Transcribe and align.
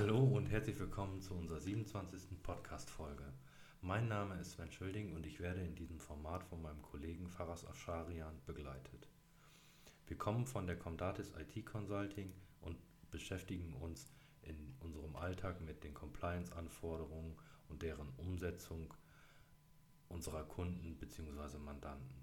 Hallo 0.00 0.18
und 0.18 0.46
herzlich 0.46 0.80
willkommen 0.80 1.20
zu 1.20 1.34
unserer 1.34 1.60
27. 1.60 2.42
Podcast-Folge. 2.42 3.34
Mein 3.82 4.08
Name 4.08 4.34
ist 4.40 4.52
Sven 4.52 4.72
Schölding 4.72 5.14
und 5.14 5.26
ich 5.26 5.40
werde 5.40 5.60
in 5.60 5.74
diesem 5.74 6.00
Format 6.00 6.42
von 6.42 6.62
meinem 6.62 6.80
Kollegen 6.80 7.28
Faras 7.28 7.66
Afsharian 7.66 8.40
begleitet. 8.46 9.10
Wir 10.06 10.16
kommen 10.16 10.46
von 10.46 10.66
der 10.66 10.78
Comdatis 10.78 11.34
IT 11.38 11.66
Consulting 11.66 12.32
und 12.62 12.78
beschäftigen 13.10 13.74
uns 13.74 14.10
in 14.40 14.74
unserem 14.80 15.16
Alltag 15.16 15.60
mit 15.60 15.84
den 15.84 15.92
Compliance-Anforderungen 15.92 17.36
und 17.68 17.82
deren 17.82 18.08
Umsetzung 18.16 18.94
unserer 20.08 20.44
Kunden 20.44 20.96
bzw. 20.96 21.58
Mandanten. 21.58 22.16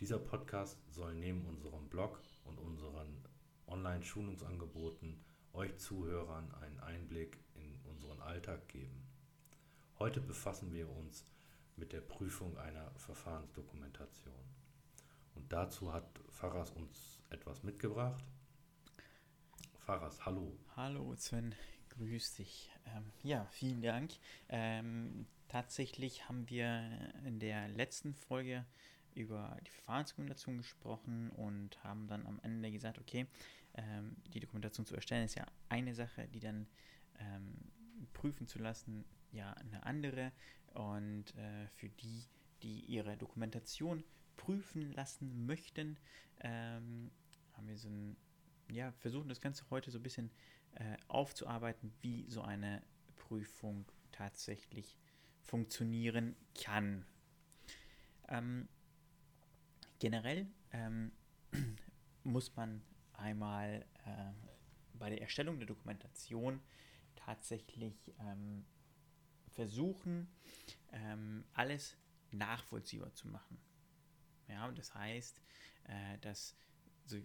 Dieser 0.00 0.18
Podcast 0.18 0.76
soll 0.90 1.14
neben 1.14 1.46
unserem 1.46 1.88
Blog 1.88 2.20
und 2.44 2.58
unseren 2.58 3.22
Online-Schulungsangeboten 3.68 5.20
euch 5.52 5.76
Zuhörern 5.78 6.52
einen 6.60 6.80
Einblick 6.80 7.38
in 7.54 7.78
unseren 7.90 8.20
Alltag 8.20 8.68
geben. 8.68 9.02
Heute 9.98 10.20
befassen 10.20 10.72
wir 10.72 10.88
uns 10.88 11.26
mit 11.76 11.92
der 11.92 12.00
Prüfung 12.00 12.56
einer 12.58 12.90
Verfahrensdokumentation. 12.96 14.34
Und 15.34 15.52
dazu 15.52 15.92
hat 15.92 16.06
Faras 16.30 16.70
uns 16.70 17.20
etwas 17.30 17.62
mitgebracht. 17.62 18.22
Faras, 19.78 20.24
hallo. 20.26 20.56
Hallo 20.76 21.14
Sven, 21.16 21.54
grüß 21.90 22.34
dich. 22.34 22.70
Ähm, 22.86 23.10
ja, 23.22 23.46
vielen 23.46 23.80
Dank. 23.80 24.12
Ähm, 24.48 25.26
tatsächlich 25.48 26.28
haben 26.28 26.48
wir 26.50 27.12
in 27.24 27.38
der 27.38 27.68
letzten 27.68 28.14
Folge 28.14 28.64
über 29.14 29.56
die 29.66 29.70
Verfahrensdokumentation 29.70 30.58
gesprochen 30.58 31.30
und 31.30 31.82
haben 31.82 32.06
dann 32.06 32.26
am 32.26 32.38
Ende 32.42 32.70
gesagt, 32.70 32.98
okay, 32.98 33.26
ähm, 33.78 34.16
die 34.34 34.40
Dokumentation 34.40 34.86
zu 34.86 34.94
erstellen 34.94 35.24
ist 35.24 35.36
ja 35.36 35.46
eine 35.68 35.94
Sache, 35.94 36.28
die 36.28 36.40
dann 36.40 36.66
ähm, 37.20 37.54
prüfen 38.12 38.46
zu 38.46 38.58
lassen, 38.58 39.04
ja 39.30 39.52
eine 39.52 39.84
andere. 39.84 40.32
Und 40.74 41.34
äh, 41.36 41.68
für 41.76 41.88
die, 41.88 42.24
die 42.62 42.80
ihre 42.80 43.16
Dokumentation 43.16 44.04
prüfen 44.36 44.92
lassen 44.92 45.46
möchten, 45.46 45.96
ähm, 46.40 47.10
haben 47.52 47.68
wir 47.68 47.78
so 47.78 47.88
ein, 47.88 48.16
ja, 48.70 48.92
versuchen 48.92 49.28
das 49.28 49.40
Ganze 49.40 49.64
heute 49.70 49.90
so 49.90 49.98
ein 49.98 50.02
bisschen 50.02 50.30
äh, 50.74 50.96
aufzuarbeiten, 51.06 51.92
wie 52.00 52.26
so 52.28 52.42
eine 52.42 52.82
Prüfung 53.16 53.86
tatsächlich 54.12 54.96
funktionieren 55.42 56.36
kann. 56.54 57.04
Ähm, 58.28 58.68
generell 59.98 60.46
ähm, 60.72 61.12
muss 62.24 62.54
man 62.56 62.82
einmal 63.18 63.84
äh, 64.04 64.32
bei 64.94 65.10
der 65.10 65.20
Erstellung 65.20 65.58
der 65.58 65.66
Dokumentation 65.66 66.60
tatsächlich 67.16 68.12
ähm, 68.20 68.64
versuchen, 69.52 70.28
ähm, 70.92 71.44
alles 71.52 71.96
nachvollziehbar 72.30 73.14
zu 73.14 73.28
machen. 73.28 73.58
Ja, 74.48 74.70
das 74.72 74.94
heißt, 74.94 75.40
äh, 75.84 76.18
dass 76.18 76.56
so, 77.04 77.18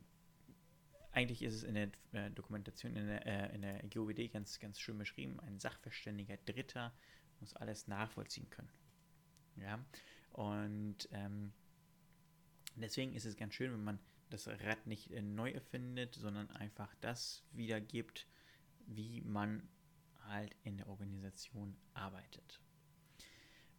eigentlich 1.11 1.41
ist 1.41 1.53
es 1.53 1.63
in 1.63 1.75
der 1.75 1.91
äh, 2.11 2.31
Dokumentation 2.31 2.95
in 2.95 3.07
der, 3.07 3.25
äh, 3.25 3.55
in 3.55 3.61
der 3.61 3.83
GOBD 3.83 4.31
ganz, 4.31 4.59
ganz 4.59 4.79
schön 4.79 4.97
beschrieben, 4.97 5.39
ein 5.41 5.59
sachverständiger 5.59 6.37
Dritter 6.37 6.93
muss 7.39 7.55
alles 7.55 7.87
nachvollziehen 7.87 8.49
können. 8.49 8.71
Ja, 9.57 9.85
und 10.31 11.07
ähm, 11.11 11.53
deswegen 12.75 13.13
ist 13.13 13.25
es 13.25 13.35
ganz 13.35 13.53
schön, 13.53 13.71
wenn 13.71 13.83
man 13.83 13.99
das 14.33 14.47
Rad 14.47 14.87
nicht 14.87 15.11
äh, 15.11 15.21
neu 15.21 15.51
erfindet, 15.51 16.15
sondern 16.15 16.49
einfach 16.51 16.93
das 17.01 17.43
wiedergibt, 17.51 18.27
wie 18.87 19.21
man 19.21 19.69
halt 20.27 20.55
in 20.63 20.77
der 20.77 20.87
Organisation 20.87 21.77
arbeitet. 21.93 22.59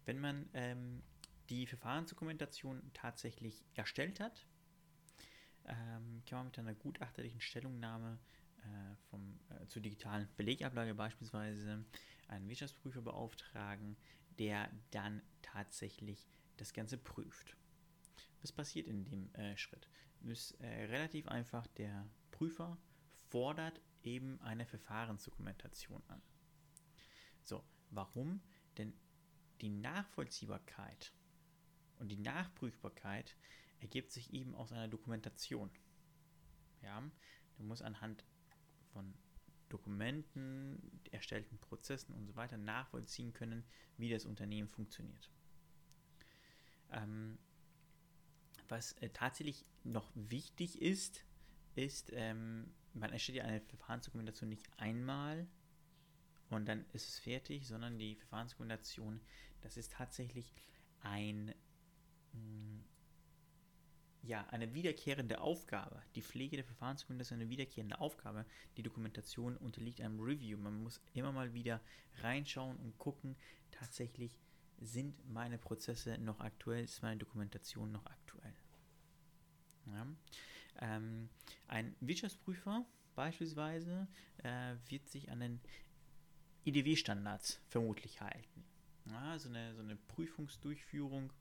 Wenn 0.05 0.21
man 0.21 0.49
ähm, 0.55 1.03
die 1.51 1.67
Verfahrensdokumentation 1.67 2.83
tatsächlich 2.95 3.65
erstellt 3.75 4.21
hat, 4.21 4.47
ähm, 5.67 6.23
kann 6.27 6.39
man 6.39 6.47
mit 6.47 6.59
einer 6.59 6.75
gutachterlichen 6.75 7.41
Stellungnahme 7.41 8.19
äh, 8.59 8.97
vom, 9.11 9.41
äh, 9.51 9.67
zur 9.67 9.83
digitalen 9.83 10.29
Belegablage 10.37 10.95
beispielsweise 10.95 11.85
einen 12.29 12.49
Wirtschaftsprüfer 12.49 13.03
beauftragen, 13.03 13.97
der 14.39 14.71
dann 14.91 15.23
tatsächlich 15.43 16.29
das 16.59 16.73
Ganze 16.73 16.97
prüft. 16.97 17.57
Was 18.45 18.53
passiert 18.53 18.87
in 18.89 19.07
dem 19.07 19.35
äh, 19.37 19.57
Schritt? 19.57 19.89
ist 20.21 20.53
äh, 20.61 20.67
relativ 20.85 21.29
einfach, 21.29 21.67
der 21.79 22.07
Prüfer 22.31 22.77
fordert 23.31 23.81
eben 24.03 24.39
eine 24.43 24.67
Verfahrensdokumentation 24.67 26.03
an. 26.09 26.21
So, 27.43 27.65
warum? 27.89 28.43
Denn 28.77 28.93
die 29.63 29.71
Nachvollziehbarkeit 29.71 31.15
und 31.99 32.09
die 32.09 32.19
Nachprüfbarkeit 32.19 33.35
ergibt 33.81 34.13
sich 34.13 34.35
eben 34.35 34.55
aus 34.55 34.73
einer 34.73 34.89
Dokumentation. 34.89 35.71
Ja, 36.83 37.03
du 37.57 37.63
musst 37.63 37.83
anhand 37.83 38.27
von 38.93 39.15
Dokumenten, 39.71 41.01
erstellten 41.13 41.59
Prozessen 41.61 42.15
und 42.15 42.27
so 42.27 42.37
weiter 42.37 42.59
nachvollziehen 42.59 43.33
können, 43.33 43.65
wie 43.97 44.11
das 44.11 44.27
Unternehmen 44.27 44.69
funktioniert. 44.69 45.31
Ähm, 46.91 47.39
was 48.69 48.93
äh, 48.95 49.11
tatsächlich 49.11 49.65
noch 49.85 50.11
wichtig 50.15 50.81
ist, 50.81 51.25
ist, 51.75 52.13
ähm, 52.15 52.73
man 52.93 53.13
erstellt 53.13 53.39
ja 53.39 53.45
eine 53.45 53.61
Verfahrensdokumentation 53.61 54.49
nicht 54.49 54.67
einmal 54.77 55.47
und 56.51 56.67
dann 56.67 56.85
ist 56.93 57.09
es 57.09 57.19
fertig, 57.19 57.67
sondern 57.67 57.99
die 57.99 58.15
Verfahrensdokumentation, 58.15 59.21
das 59.63 59.77
ist 59.77 59.93
tatsächlich 59.93 60.55
ein, 61.01 61.55
mh, 62.33 62.41
mm, 62.41 62.85
ja, 64.23 64.47
eine 64.49 64.73
wiederkehrende 64.73 65.41
Aufgabe. 65.41 66.03
Die 66.15 66.23
Pflege 66.23 66.57
der 66.57 66.65
Verfahrensdokumentation 66.65 67.39
ist 67.39 67.43
eine 67.43 67.51
wiederkehrende 67.51 68.01
Aufgabe. 68.01 68.47
Die 68.77 68.83
Dokumentation 68.83 69.57
unterliegt 69.59 70.01
einem 70.01 70.19
Review. 70.19 70.57
Man 70.57 70.83
muss 70.83 71.01
immer 71.13 71.31
mal 71.31 71.53
wieder 71.53 71.83
reinschauen 72.23 72.79
und 72.79 72.97
gucken, 72.97 73.37
tatsächlich, 73.71 74.39
sind 74.81 75.15
meine 75.33 75.59
Prozesse 75.59 76.19
noch 76.19 76.41
aktuell, 76.41 76.85
ist 76.85 77.03
meine 77.03 77.19
Dokumentation 77.19 77.93
noch 77.93 78.07
aktuell. 78.07 78.55
Ja. 79.87 80.07
Ähm, 80.81 81.29
ein 81.69 81.95
Wirtschaftsprüfer 82.01 82.85
beispielsweise 83.15 84.09
äh, 84.39 84.77
wird 84.89 85.09
sich 85.09 85.31
an 85.31 85.41
den 85.41 85.61
IDW-Standards 86.65 87.61
vermutlich 87.69 88.21
halten. 88.21 88.65
Ja, 89.07 89.39
so, 89.39 89.49
eine, 89.49 89.75
so 89.75 89.83
eine 89.83 89.97
Prüfungsdurchführung 89.97 91.33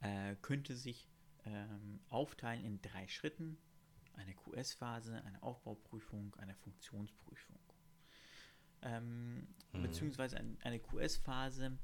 äh, 0.00 0.34
könnte 0.42 0.74
sich 0.74 1.08
ähm, 1.44 2.00
aufteilen 2.08 2.64
in 2.64 2.82
drei 2.82 3.06
Schritten. 3.08 3.56
Eine 4.14 4.34
QS-Phase, 4.34 5.22
eine 5.24 5.42
Aufbauprüfung, 5.42 6.34
eine 6.36 6.54
Funktionsprüfung 6.56 7.56
ähm, 8.82 9.46
mhm. 9.72 9.82
beziehungsweise 9.82 10.40
eine 10.62 10.78
QS-Phase 10.78 11.78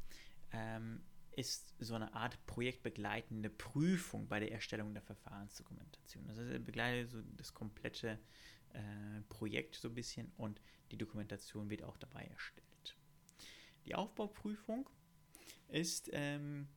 ähm, 0.52 1.02
ist 1.32 1.74
so 1.78 1.94
eine 1.94 2.14
Art 2.14 2.44
projektbegleitende 2.46 3.50
Prüfung 3.50 4.26
bei 4.26 4.40
der 4.40 4.52
Erstellung 4.52 4.94
der 4.94 5.02
Verfahrensdokumentation. 5.02 6.26
Das 6.26 6.38
heißt, 6.38 6.50
er 6.50 6.58
begleitet 6.58 7.10
so 7.10 7.20
das 7.36 7.52
komplette 7.52 8.18
äh, 8.72 9.20
Projekt 9.28 9.76
so 9.76 9.88
ein 9.88 9.94
bisschen 9.94 10.32
und 10.36 10.60
die 10.90 10.96
Dokumentation 10.96 11.68
wird 11.68 11.82
auch 11.82 11.98
dabei 11.98 12.24
erstellt. 12.24 12.96
Die 13.84 13.94
Aufbauprüfung 13.94 14.88
ist 15.68 16.08
ähm, 16.12 16.68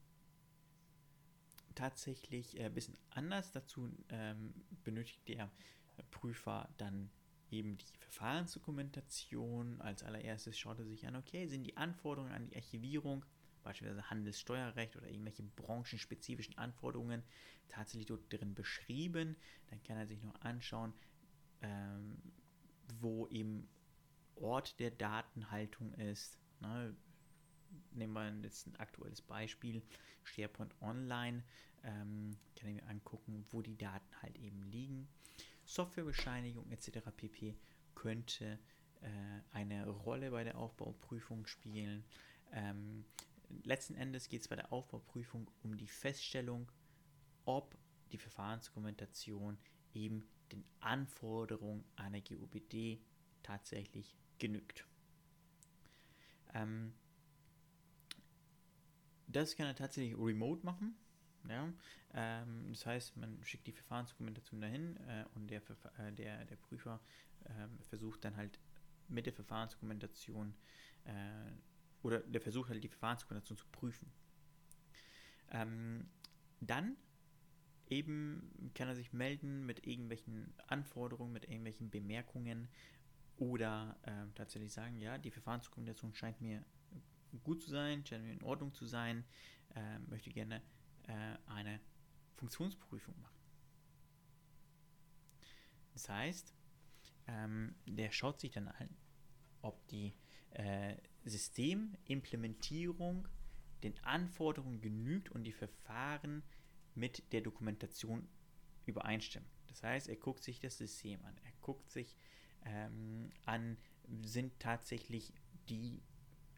tatsächlich 1.76 2.60
ein 2.60 2.74
bisschen 2.74 2.98
anders. 3.12 3.52
Dazu 3.52 3.90
ähm, 4.10 4.54
benötigt 4.84 5.28
der 5.28 5.50
Prüfer 6.12 6.70
dann 6.78 7.10
eben 7.52 7.78
die 7.78 7.98
Verfahrensdokumentation. 8.00 9.82
Als 9.82 10.04
allererstes 10.04 10.58
schaut 10.58 10.80
er 10.80 10.86
sich 10.86 11.06
an, 11.08 11.16
okay, 11.16 11.48
sind 11.48 11.64
die 11.64 11.78
Anforderungen 11.78 12.32
an 12.32 12.48
die 12.48 12.56
Archivierung, 12.56 13.26
beispielsweise 13.64 14.10
Handelssteuerrecht 14.10 14.96
oder 14.96 15.08
irgendwelche 15.08 15.44
branchenspezifischen 15.44 16.58
Anforderungen 16.58 17.24
tatsächlich 17.68 18.08
dort 18.08 18.32
drin 18.32 18.56
beschrieben. 18.56 19.36
Dann 19.70 19.82
kann 19.84 19.98
er 19.98 20.08
sich 20.08 20.22
noch 20.22 20.40
anschauen, 20.42 20.94
ähm, 21.62 22.18
wo 23.00 23.28
eben 23.28 23.68
Ort 24.36 24.80
der 24.80 24.92
Datenhaltung 24.92 25.94
ist. 25.94 26.40
Ne? 26.62 26.96
Nehmen 27.92 28.14
wir 28.14 28.34
jetzt 28.44 28.68
ein 28.68 28.76
aktuelles 28.78 29.22
Beispiel, 29.22 29.84
SharePoint 30.24 30.74
Online, 30.82 31.44
ähm, 31.84 32.38
kann 32.56 32.70
ich 32.70 32.76
mir 32.76 32.88
angucken, 32.88 33.46
wo 33.50 33.62
die 33.62 33.78
Daten 33.78 34.22
halt 34.22 34.38
eben 34.38 34.64
liegen. 34.64 35.08
Softwarebescheinigung 35.70 36.68
etc. 36.72 37.12
pp. 37.16 37.56
könnte 37.94 38.58
äh, 39.02 39.08
eine 39.52 39.88
Rolle 39.88 40.32
bei 40.32 40.44
der 40.44 40.58
Aufbauprüfung 40.58 41.46
spielen. 41.46 42.04
Ähm, 42.52 43.06
letzten 43.64 43.94
Endes 43.94 44.30
geht 44.30 44.42
es 44.42 44.48
bei 44.48 44.56
der 44.56 44.74
Aufbauprüfung 44.74 45.50
um 45.62 45.78
die 45.78 45.88
Feststellung, 45.88 46.72
ob 47.46 47.78
die 48.12 48.18
Verfahrensdokumentation 48.18 49.60
eben 49.94 50.28
den 50.52 50.66
Anforderungen 50.80 51.86
einer 51.96 52.22
GUBD 52.22 53.00
tatsächlich 53.44 54.18
genügt. 54.40 54.88
Ähm, 56.56 56.94
das 59.28 59.56
kann 59.56 59.68
er 59.68 59.76
tatsächlich 59.76 60.18
remote 60.18 60.66
machen. 60.66 60.98
Ja? 61.50 61.74
Ähm, 62.14 62.68
das 62.70 62.86
heißt, 62.86 63.18
man 63.18 63.44
schickt 63.44 63.68
die 63.68 63.72
Verfahrensdokumentation 63.72 64.62
dahin 64.62 64.98
äh, 65.08 65.26
und 65.36 65.48
der, 65.50 65.62
äh, 65.98 66.12
der, 66.14 66.46
der 66.46 66.56
Prüfer 66.56 67.00
äh, 67.46 67.68
versucht 67.90 68.24
dann 68.26 68.36
halt 68.36 68.60
mit 69.08 69.26
der 69.26 69.34
Verfahrensdokumentation 69.34 70.54
äh, 71.06 71.12
oder 72.04 72.20
der 72.20 72.42
versucht 72.42 72.70
halt 72.70 72.84
die 72.84 72.90
Verfahrensdokumentation 72.90 73.58
zu 73.58 73.66
prüfen. 73.72 74.12
Ähm, 75.52 76.08
dann 76.62 76.96
eben 77.88 78.72
kann 78.76 78.88
er 78.88 78.96
sich 78.96 79.14
melden 79.14 79.66
mit 79.66 79.86
irgendwelchen 79.86 80.54
Anforderungen, 80.68 81.34
mit 81.34 81.46
irgendwelchen 81.46 81.90
Bemerkungen 81.90 82.68
oder 83.38 83.98
äh, 84.04 84.26
tatsächlich 84.36 84.72
sagen, 84.72 85.00
ja, 85.00 85.18
die 85.18 85.32
Verfahrensdokumentation 85.32 86.14
scheint 86.14 86.40
mir 86.42 86.64
gut 87.44 87.64
zu 87.64 87.70
sein, 87.70 88.06
scheint 88.06 88.24
mir 88.24 88.34
in 88.34 88.44
Ordnung 88.44 88.74
zu 88.74 88.86
sein, 88.86 89.24
äh, 89.76 90.00
möchte 90.10 90.30
gerne 90.30 90.62
äh, 91.10 91.38
eine 91.48 91.82
Funktionsprüfung 92.36 93.20
machen. 93.20 93.36
Das 95.94 96.08
heißt, 96.08 96.54
ähm, 97.28 97.76
der 97.86 98.12
schaut 98.12 98.40
sich 98.40 98.52
dann 98.52 98.70
an, 98.70 98.90
ob 99.62 99.86
die 99.88 100.14
äh, 100.52 100.96
Systemimplementierung 101.26 103.28
den 103.84 104.02
Anforderungen 104.04 104.80
genügt 104.82 105.30
und 105.32 105.44
die 105.44 105.52
Verfahren 105.52 106.44
mit 106.96 107.32
der 107.34 107.42
Dokumentation 107.42 108.28
übereinstimmen. 108.86 109.50
Das 109.68 109.84
heißt, 109.84 110.08
er 110.10 110.16
guckt 110.16 110.44
sich 110.44 110.60
das 110.60 110.78
System 110.78 111.24
an, 111.26 111.38
er 111.44 111.52
guckt 111.62 111.92
sich 111.92 112.18
ähm, 112.66 113.32
an, 113.46 113.78
sind 114.24 114.60
tatsächlich 114.60 115.32
die 115.70 116.02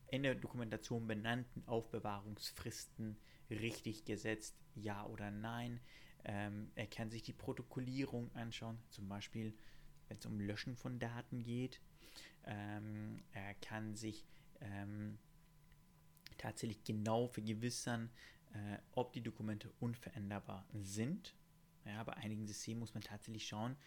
in 0.07 0.23
der 0.23 0.33
Dokumentation 0.35 1.05
benannten 1.07 1.67
Aufbewahrungsfristen 1.67 3.17
richtig 3.51 4.05
gesetzt, 4.05 4.55
ja 4.75 5.05
oder 5.05 5.31
nein. 5.31 5.79
Ähm, 6.23 6.71
er 6.75 6.87
kann 6.87 7.09
sich 7.09 7.23
die 7.23 7.33
Protokollierung 7.33 8.31
anschauen, 8.35 8.77
zum 8.89 9.09
Beispiel 9.09 9.53
wenn 10.07 10.17
es 10.17 10.25
um 10.25 10.39
Löschen 10.39 10.75
von 10.75 10.99
Daten 10.99 11.41
geht. 11.41 11.79
Ähm, 12.43 13.23
er 13.31 13.53
kann 13.55 13.95
sich 13.95 14.25
ähm, 14.59 15.17
tatsächlich 16.37 16.83
genau 16.83 17.27
vergewissern, 17.27 18.09
äh, 18.53 18.77
ob 18.91 19.13
die 19.13 19.21
Dokumente 19.21 19.71
unveränderbar 19.79 20.67
sind. 20.73 21.35
Ja, 21.85 22.03
bei 22.03 22.13
einigen 22.13 22.45
Systemen 22.45 22.79
muss 22.79 22.93
man 22.93 23.03
tatsächlich 23.03 23.47
schauen, 23.47 23.77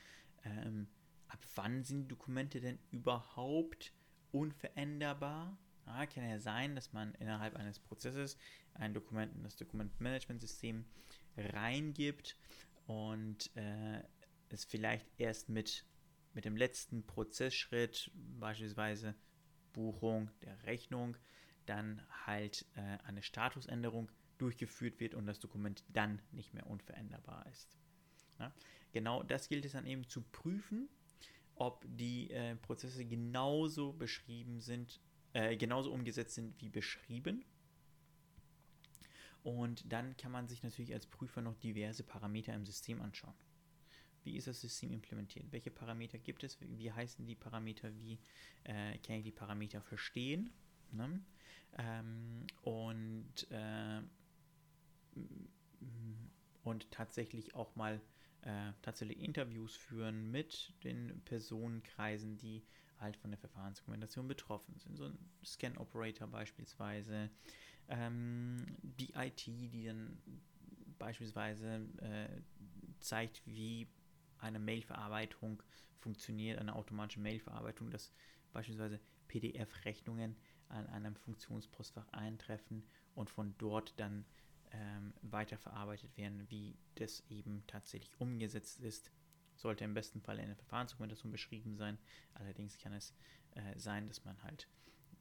ähm, 0.45 0.89
ab 1.29 1.41
wann 1.55 1.85
sind 1.85 2.03
die 2.03 2.09
Dokumente 2.09 2.61
denn 2.61 2.79
überhaupt 2.91 3.93
unveränderbar. 4.33 5.59
Ja, 5.87 6.07
kann 6.07 6.29
ja 6.29 6.39
sein, 6.39 6.75
dass 6.75 6.93
man 6.93 7.15
innerhalb 7.15 7.57
eines 7.57 7.79
Prozesses 7.79 8.39
ein 8.75 8.95
Dokument 8.95 9.35
in 9.35 9.43
das 9.43 9.57
Dokumentmanagementsystem 9.57 10.85
reingibt 11.37 12.37
und 12.87 13.55
äh, 13.57 14.03
es 14.49 14.65
vielleicht 14.65 15.07
erst 15.19 15.49
mit, 15.49 15.85
mit 16.33 16.45
dem 16.45 16.57
letzten 16.57 17.07
Prozessschritt, 17.07 18.11
beispielsweise 18.15 19.15
Buchung 19.73 20.31
der 20.43 20.63
Rechnung, 20.65 21.17
dann 21.67 22.03
halt 22.27 22.67
äh, 22.77 22.99
eine 23.05 23.23
Statusänderung 23.23 24.11
durchgeführt 24.39 25.01
wird 25.01 25.15
und 25.15 25.27
das 25.27 25.39
Dokument 25.39 25.85
dann 25.89 26.21
nicht 26.33 26.55
mehr 26.55 26.67
unveränderbar 26.67 27.47
ist. 27.51 27.77
Ja? 28.39 28.53
Genau 28.93 29.23
das 29.23 29.49
gilt 29.49 29.65
es 29.65 29.73
dann 29.73 29.87
eben 29.87 30.09
zu 30.09 30.23
prüfen, 30.23 30.89
ob 31.57 31.85
die 31.89 32.31
äh, 32.31 32.57
Prozesse 32.57 33.05
genauso 33.05 33.93
beschrieben 33.93 34.61
sind, 34.61 35.01
äh, 35.35 35.57
genauso 35.57 35.93
umgesetzt 35.93 36.35
sind 36.35 36.59
wie 36.61 36.69
beschrieben. 36.69 37.45
Und 39.43 39.93
dann 39.93 40.17
kann 40.17 40.33
man 40.33 40.49
sich 40.49 40.63
natürlich 40.63 40.95
als 40.95 41.07
Prüfer 41.07 41.43
noch 41.43 41.55
diverse 41.57 42.03
Parameter 42.03 42.55
im 42.55 42.65
System 42.65 43.03
anschauen. 43.03 43.35
Wie 44.23 44.37
ist 44.37 44.47
das 44.47 44.61
System 44.61 44.91
implementiert? 44.91 45.53
Welche 45.53 45.71
Parameter 45.71 46.19
gibt 46.19 46.45
es? 46.45 46.59
Wie 46.61 46.91
heißen 46.91 47.27
die 47.27 47.35
Parameter? 47.35 47.95
Wie 47.99 48.19
äh, 48.65 48.97
kann 48.99 49.17
ich 49.17 49.25
die 49.25 49.33
Parameter 49.33 49.83
verstehen? 49.83 50.51
Ne? 50.93 51.21
Ähm, 51.77 52.47
und, 52.63 53.51
äh, 53.51 54.01
und 56.63 56.91
tatsächlich 56.91 57.55
auch 57.55 57.77
mal 57.77 58.01
äh, 58.43 58.73
tatsächlich 58.81 59.21
Interviews 59.21 59.77
führen 59.77 60.31
mit 60.31 60.73
den 60.85 61.21
Personenkreisen, 61.27 62.39
die 62.39 62.63
halt 63.01 63.17
von 63.17 63.31
der 63.31 63.39
Verfahrensdokumentation 63.39 64.29
betroffen 64.29 64.79
sind. 64.79 64.97
So 64.97 65.05
ein 65.05 65.19
Scan-Operator 65.45 66.29
beispielsweise, 66.29 67.31
ähm, 67.89 68.65
die 68.83 69.13
IT, 69.15 69.47
die 69.47 69.85
dann 69.85 70.19
beispielsweise 70.99 71.87
äh, 71.99 72.29
zeigt, 73.01 73.43
wie 73.47 73.89
eine 74.39 74.59
Mailverarbeitung 74.59 75.63
funktioniert, 75.99 76.59
eine 76.59 76.75
automatische 76.75 77.21
Mailverarbeitung, 77.21 77.91
dass 77.91 78.13
beispielsweise 78.53 79.01
PDF-Rechnungen 79.29 80.37
an 80.69 80.87
einem 80.89 81.17
Funktionspostfach 81.17 82.09
eintreffen 82.13 82.87
und 83.15 83.31
von 83.31 83.55
dort 83.59 83.99
dann 83.99 84.25
ähm, 84.73 85.13
weiterverarbeitet 85.23 86.17
werden, 86.17 86.45
wie 86.51 86.77
das 86.97 87.23
eben 87.29 87.63
tatsächlich 87.67 88.19
umgesetzt 88.21 88.81
ist. 88.81 89.11
Sollte 89.57 89.85
im 89.85 89.95
besten 89.95 90.21
Fall 90.21 90.39
in 90.39 90.47
der 90.47 90.57
Verfahrensdokumentation 90.57 91.33
beschrieben 91.33 91.77
sein. 91.77 91.99
Allerdings 92.35 92.79
kann 92.79 92.93
es 92.93 93.15
äh, 93.53 93.79
sein, 93.79 94.07
dass 94.07 94.25
man 94.25 94.43
halt 94.43 94.69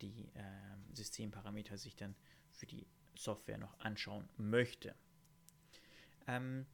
die 0.02 0.26
äh, 0.34 0.94
Systemparameter 0.94 1.78
sich 1.78 1.96
dann 1.96 2.16
für 2.52 2.66
die 2.66 2.86
Software 3.16 3.58
noch 3.58 3.80
anschauen 3.80 4.28
möchte. 4.38 4.96
Ähm, 6.28 6.66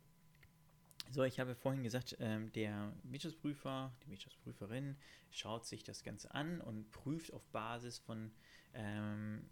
so, 1.12 1.24
ich 1.24 1.40
habe 1.40 1.56
vorhin 1.56 1.82
gesagt, 1.82 2.16
ähm, 2.20 2.52
der 2.52 2.94
Wirtschaftsprüfer, 3.04 3.92
die 4.04 4.12
Wirtschaftsprüferin 4.12 4.96
schaut 5.32 5.66
sich 5.66 5.84
das 5.84 6.04
Ganze 6.04 6.34
an 6.36 6.62
und 6.62 6.92
prüft 6.92 7.34
auf 7.34 7.44
Basis 7.48 7.98
von 7.98 8.32
ähm, 8.74 9.44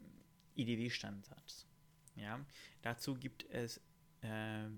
IDW-Standards. 0.56 1.68
Ja, 2.16 2.46
dazu 2.84 3.16
gibt 3.16 3.46
es 3.50 3.82
äh, 4.22 4.70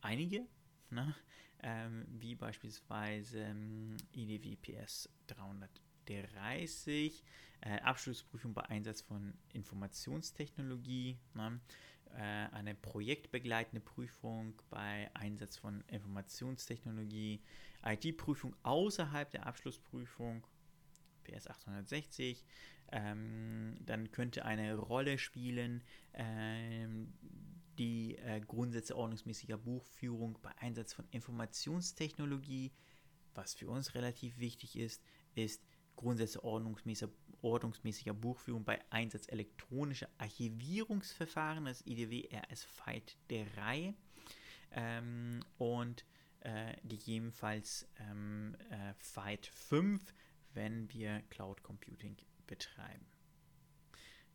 einige, 0.00 0.46
ne? 0.90 1.14
ähm, 1.62 2.06
wie 2.08 2.34
beispielsweise 2.34 3.40
ähm, 3.40 3.96
IDW 4.12 4.56
PS 4.56 5.08
330, 5.26 7.24
äh, 7.60 7.80
Abschlussprüfung 7.80 8.52
bei 8.54 8.62
Einsatz 8.62 9.00
von 9.00 9.34
Informationstechnologie, 9.52 11.18
ne? 11.34 11.60
äh, 12.16 12.54
eine 12.54 12.74
projektbegleitende 12.74 13.80
Prüfung 13.80 14.60
bei 14.70 15.10
Einsatz 15.14 15.56
von 15.56 15.82
Informationstechnologie, 15.88 17.40
IT-Prüfung 17.84 18.54
außerhalb 18.62 19.30
der 19.30 19.46
Abschlussprüfung, 19.46 20.46
PS 21.24 21.48
860, 21.48 22.44
ähm, 22.92 23.76
dann 23.80 24.10
könnte 24.12 24.44
eine 24.44 24.76
Rolle 24.76 25.18
spielen 25.18 25.82
ähm, 26.12 27.12
die 27.78 28.16
äh, 28.18 28.40
Grundsätze 28.40 28.96
ordnungsmäßiger 28.96 29.58
Buchführung 29.58 30.38
bei 30.42 30.50
Einsatz 30.58 30.92
von 30.92 31.06
Informationstechnologie. 31.10 32.72
Was 33.34 33.54
für 33.54 33.68
uns 33.68 33.94
relativ 33.94 34.38
wichtig 34.38 34.76
ist, 34.76 35.02
ist 35.34 35.62
Grundsätze 35.96 36.42
ordnungsmäßiger, 36.42 37.12
ordnungsmäßiger 37.42 38.14
Buchführung 38.14 38.64
bei 38.64 38.80
Einsatz 38.90 39.28
elektronischer 39.28 40.08
Archivierungsverfahren, 40.18 41.64
das 41.64 41.86
IDW 41.86 42.28
RS 42.32 42.64
FIGHT 42.64 43.16
3 43.28 43.94
ähm, 44.72 45.44
und 45.58 46.04
äh, 46.40 46.76
gegebenenfalls 46.84 47.88
ähm, 47.98 48.56
äh, 48.70 48.94
FIGHT 48.94 49.46
5, 49.46 50.14
wenn 50.52 50.92
wir 50.92 51.22
Cloud 51.30 51.62
Computing 51.62 52.16
betreiben. 52.46 53.06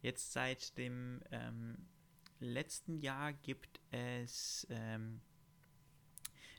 Jetzt 0.01 0.31
seit 0.31 0.77
dem 0.77 1.21
ähm, 1.31 1.87
letzten 2.39 2.99
Jahr 2.99 3.33
gibt 3.33 3.79
es 3.91 4.67
ähm, 4.69 5.21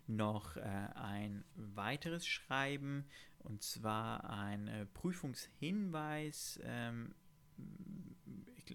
noch 0.07 0.57
äh, 0.57 0.61
ein 0.61 1.45
weiteres 1.55 2.27
Schreiben 2.27 3.07
und 3.39 3.63
zwar 3.63 4.29
ein 4.29 4.69
äh, 4.69 4.87
Prüfungshinweis 4.87 6.61
ähm, 6.63 7.15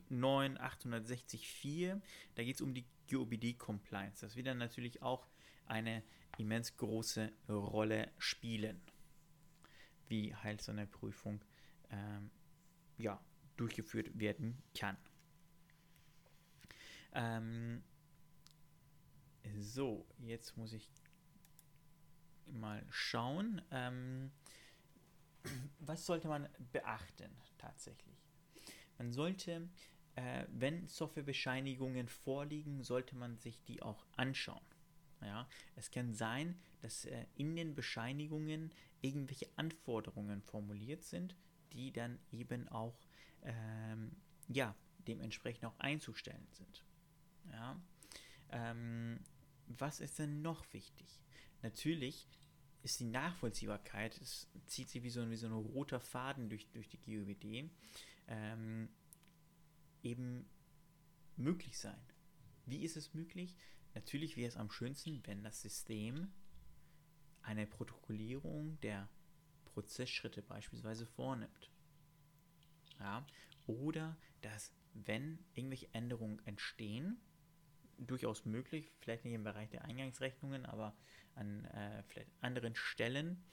9864. 0.09 1.93
Da 2.35 2.43
geht 2.43 2.55
es 2.55 2.61
um 2.61 2.73
die 2.73 2.85
GOBD-Compliance. 3.09 4.21
Das 4.21 4.35
wird 4.35 4.47
dann 4.47 4.57
natürlich 4.57 5.01
auch 5.01 5.27
eine 5.65 6.03
immens 6.37 6.75
große 6.75 7.31
Rolle 7.49 8.11
spielen, 8.17 8.81
wie 10.07 10.35
halt 10.35 10.61
so 10.61 10.71
eine 10.71 10.85
Prüfung 10.87 11.43
ähm, 11.91 12.29
ja, 12.97 13.23
durchgeführt 13.57 14.19
werden 14.19 14.61
kann. 14.77 14.97
Ähm, 17.15 17.81
so, 19.57 20.05
jetzt 20.19 20.57
muss 20.57 20.73
ich 20.73 20.91
mal 22.51 22.85
schauen. 22.89 23.61
Ähm, 23.71 24.31
was 25.79 26.05
sollte 26.05 26.27
man 26.27 26.49
beachten 26.71 27.31
tatsächlich? 27.57 28.17
Man 28.97 29.11
sollte, 29.11 29.69
äh, 30.15 30.45
wenn 30.49 30.87
Softwarebescheinigungen 30.87 32.07
vorliegen, 32.09 32.83
sollte 32.83 33.15
man 33.15 33.37
sich 33.37 33.61
die 33.63 33.81
auch 33.81 34.05
anschauen. 34.15 34.65
Ja, 35.21 35.47
es 35.75 35.89
kann 35.89 36.13
sein, 36.13 36.59
dass 36.81 37.05
äh, 37.05 37.25
in 37.35 37.55
den 37.55 37.73
Bescheinigungen 37.73 38.71
irgendwelche 39.01 39.47
Anforderungen 39.55 40.41
formuliert 40.41 41.03
sind, 41.03 41.35
die 41.73 41.91
dann 41.91 42.19
eben 42.31 42.67
auch 42.67 42.99
ähm, 43.43 44.11
ja, 44.49 44.75
dementsprechend 45.07 45.65
auch 45.65 45.79
einzustellen 45.79 46.47
sind. 46.51 46.83
Ja, 47.51 47.81
ähm, 48.49 49.19
was 49.67 49.99
ist 49.99 50.19
denn 50.19 50.41
noch 50.41 50.71
wichtig? 50.73 51.21
Natürlich 51.61 52.27
ist 52.83 52.99
die 52.99 53.05
Nachvollziehbarkeit, 53.05 54.19
es 54.21 54.47
zieht 54.67 54.89
sich 54.89 55.03
wie 55.03 55.09
so, 55.09 55.29
wie 55.29 55.35
so 55.35 55.47
ein 55.47 55.53
roter 55.53 55.99
Faden 55.99 56.49
durch, 56.49 56.69
durch 56.71 56.87
die 56.87 56.99
GUBD, 56.99 57.71
ähm, 58.27 58.89
eben 60.03 60.47
möglich 61.35 61.77
sein. 61.79 61.99
Wie 62.65 62.83
ist 62.83 62.95
es 62.95 63.13
möglich? 63.13 63.55
Natürlich 63.95 64.37
wäre 64.37 64.49
es 64.49 64.57
am 64.57 64.69
schönsten, 64.69 65.25
wenn 65.25 65.43
das 65.43 65.61
System 65.61 66.31
eine 67.41 67.65
Protokollierung 67.65 68.79
der 68.81 69.09
Prozessschritte 69.65 70.41
beispielsweise 70.41 71.05
vornimmt. 71.05 71.71
Ja? 72.99 73.25
Oder 73.67 74.17
dass, 74.41 74.73
wenn 74.93 75.39
irgendwelche 75.53 75.93
Änderungen 75.93 76.45
entstehen, 76.45 77.19
durchaus 77.97 78.45
möglich, 78.45 78.91
vielleicht 78.99 79.25
nicht 79.25 79.33
im 79.33 79.43
Bereich 79.43 79.69
der 79.69 79.85
Eingangsrechnungen, 79.85 80.65
aber 80.65 80.95
an 81.35 81.65
äh, 81.65 82.03
vielleicht 82.03 82.31
anderen 82.41 82.75
Stellen, 82.75 83.43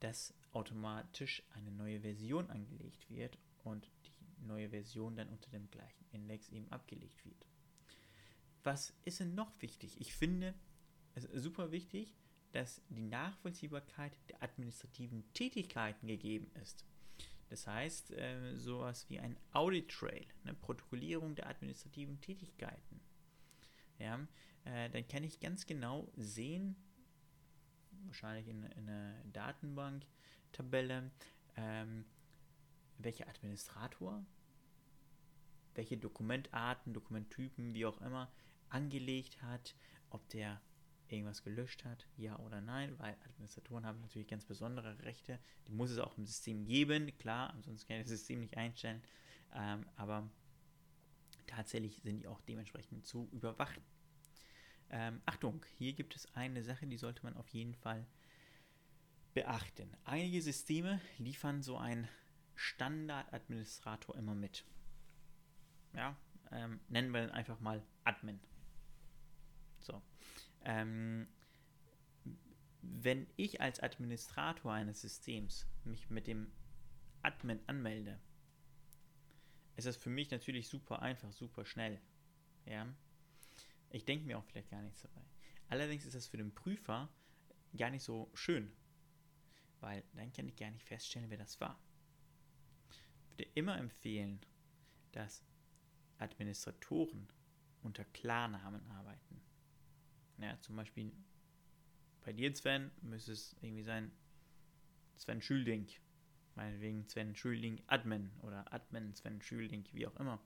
dass 0.00 0.34
automatisch 0.52 1.42
eine 1.50 1.70
neue 1.70 2.00
Version 2.00 2.50
angelegt 2.50 3.08
wird 3.10 3.38
und 3.64 3.90
die 4.04 4.46
neue 4.46 4.68
Version 4.70 5.16
dann 5.16 5.28
unter 5.28 5.50
dem 5.50 5.70
gleichen 5.70 6.06
Index 6.12 6.48
eben 6.50 6.70
abgelegt 6.70 7.24
wird. 7.24 7.46
Was 8.62 8.92
ist 9.04 9.20
denn 9.20 9.34
noch 9.34 9.52
wichtig? 9.60 10.00
Ich 10.00 10.14
finde 10.14 10.54
es 11.14 11.24
super 11.34 11.70
wichtig, 11.70 12.14
dass 12.52 12.82
die 12.88 13.02
Nachvollziehbarkeit 13.02 14.12
der 14.28 14.42
administrativen 14.42 15.24
Tätigkeiten 15.34 16.06
gegeben 16.06 16.50
ist. 16.62 16.84
Das 17.48 17.66
heißt, 17.66 18.10
äh, 18.12 18.56
sowas 18.56 19.08
wie 19.08 19.20
ein 19.20 19.38
Audit 19.52 19.90
Trail, 19.90 20.26
eine 20.42 20.54
Protokollierung 20.54 21.34
der 21.34 21.48
administrativen 21.48 22.20
Tätigkeiten. 22.20 23.00
Ja, 23.98 24.26
äh, 24.64 24.90
dann 24.90 25.06
kann 25.08 25.24
ich 25.24 25.40
ganz 25.40 25.66
genau 25.66 26.08
sehen, 26.16 26.76
wahrscheinlich 28.04 28.48
in, 28.48 28.64
in 28.64 28.88
einer 28.88 29.14
Datenbank-Tabelle, 29.32 31.10
ähm, 31.56 32.04
welcher 32.98 33.28
Administrator, 33.28 34.24
welche 35.74 35.96
Dokumentarten, 35.96 36.92
Dokumenttypen, 36.92 37.74
wie 37.74 37.86
auch 37.86 38.00
immer, 38.00 38.30
angelegt 38.68 39.42
hat, 39.42 39.74
ob 40.10 40.28
der 40.30 40.60
irgendwas 41.08 41.44
gelöscht 41.44 41.84
hat, 41.84 42.06
ja 42.16 42.36
oder 42.40 42.60
nein, 42.60 42.98
weil 42.98 43.16
Administratoren 43.24 43.86
haben 43.86 44.00
natürlich 44.00 44.28
ganz 44.28 44.44
besondere 44.44 44.98
Rechte, 45.04 45.38
die 45.68 45.72
muss 45.72 45.90
es 45.90 45.98
auch 45.98 46.18
im 46.18 46.26
System 46.26 46.64
geben, 46.64 47.16
klar, 47.18 47.50
ansonsten 47.50 47.86
kann 47.86 47.98
ich 47.98 48.04
das 48.04 48.18
System 48.18 48.40
nicht 48.40 48.56
einstellen, 48.56 49.02
ähm, 49.54 49.86
aber 49.96 50.28
tatsächlich 51.46 52.02
sind 52.02 52.18
die 52.18 52.26
auch 52.26 52.40
dementsprechend 52.42 53.06
zu 53.06 53.28
überwachen. 53.32 53.82
Ähm, 54.90 55.20
Achtung, 55.26 55.64
hier 55.76 55.92
gibt 55.92 56.14
es 56.14 56.32
eine 56.34 56.62
Sache, 56.62 56.86
die 56.86 56.96
sollte 56.96 57.22
man 57.22 57.36
auf 57.36 57.48
jeden 57.48 57.74
Fall 57.74 58.06
beachten. 59.34 59.94
Einige 60.04 60.40
Systeme 60.40 61.00
liefern 61.18 61.62
so 61.62 61.76
einen 61.76 62.08
Standardadministrator 62.54 64.16
immer 64.16 64.34
mit. 64.34 64.64
Ja, 65.92 66.16
ähm, 66.52 66.80
nennen 66.88 67.12
wir 67.12 67.24
ihn 67.24 67.30
einfach 67.30 67.60
mal 67.60 67.82
Admin. 68.04 68.40
So. 69.80 70.02
Ähm, 70.64 71.28
wenn 72.82 73.26
ich 73.36 73.60
als 73.60 73.80
Administrator 73.80 74.72
eines 74.72 75.00
Systems 75.00 75.66
mich 75.84 76.08
mit 76.08 76.26
dem 76.26 76.50
Admin 77.22 77.60
anmelde, 77.66 78.20
ist 79.76 79.86
das 79.86 79.96
für 79.96 80.10
mich 80.10 80.30
natürlich 80.30 80.68
super 80.68 81.02
einfach, 81.02 81.32
super 81.32 81.64
schnell. 81.64 82.00
Ja. 82.64 82.86
Ich 83.90 84.04
denke 84.04 84.26
mir 84.26 84.38
auch 84.38 84.44
vielleicht 84.44 84.70
gar 84.70 84.82
nichts 84.82 85.02
dabei. 85.02 85.22
Allerdings 85.68 86.04
ist 86.04 86.14
das 86.14 86.26
für 86.26 86.38
den 86.38 86.54
Prüfer 86.54 87.08
gar 87.76 87.90
nicht 87.90 88.02
so 88.02 88.30
schön, 88.34 88.72
weil 89.80 90.02
dann 90.14 90.32
kann 90.32 90.48
ich 90.48 90.56
gar 90.56 90.70
nicht 90.70 90.84
feststellen, 90.84 91.30
wer 91.30 91.38
das 91.38 91.60
war. 91.60 91.78
Ich 92.90 93.30
würde 93.30 93.50
immer 93.54 93.78
empfehlen, 93.78 94.40
dass 95.12 95.44
Administratoren 96.18 97.28
unter 97.82 98.04
Klarnamen 98.06 98.84
arbeiten. 98.86 99.40
Ja, 100.38 100.60
zum 100.60 100.76
Beispiel 100.76 101.12
bei 102.24 102.32
dir, 102.32 102.54
Sven, 102.54 102.90
müsste 103.02 103.32
es 103.32 103.54
irgendwie 103.60 103.84
sein 103.84 104.10
Sven 105.16 105.40
Schülding. 105.40 105.86
Meinetwegen 106.56 107.06
Sven 107.08 107.36
Schülding 107.36 107.80
Admin 107.86 108.30
oder 108.42 108.72
Admin 108.72 109.14
Sven 109.14 109.40
Schülding, 109.40 109.84
wie 109.92 110.06
auch 110.06 110.16
immer. 110.16 110.40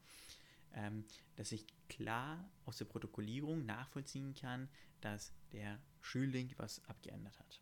Ähm, 0.73 1.05
dass 1.37 1.51
ich 1.51 1.67
klar 1.89 2.49
aus 2.65 2.79
der 2.79 2.85
Protokollierung 2.85 3.67
nachvollziehen 3.67 4.35
kann, 4.35 4.69
dass 5.01 5.33
der 5.53 5.81
Schülding 6.01 6.53
was 6.59 6.85
abgeändert 6.89 7.39
hat. 7.39 7.61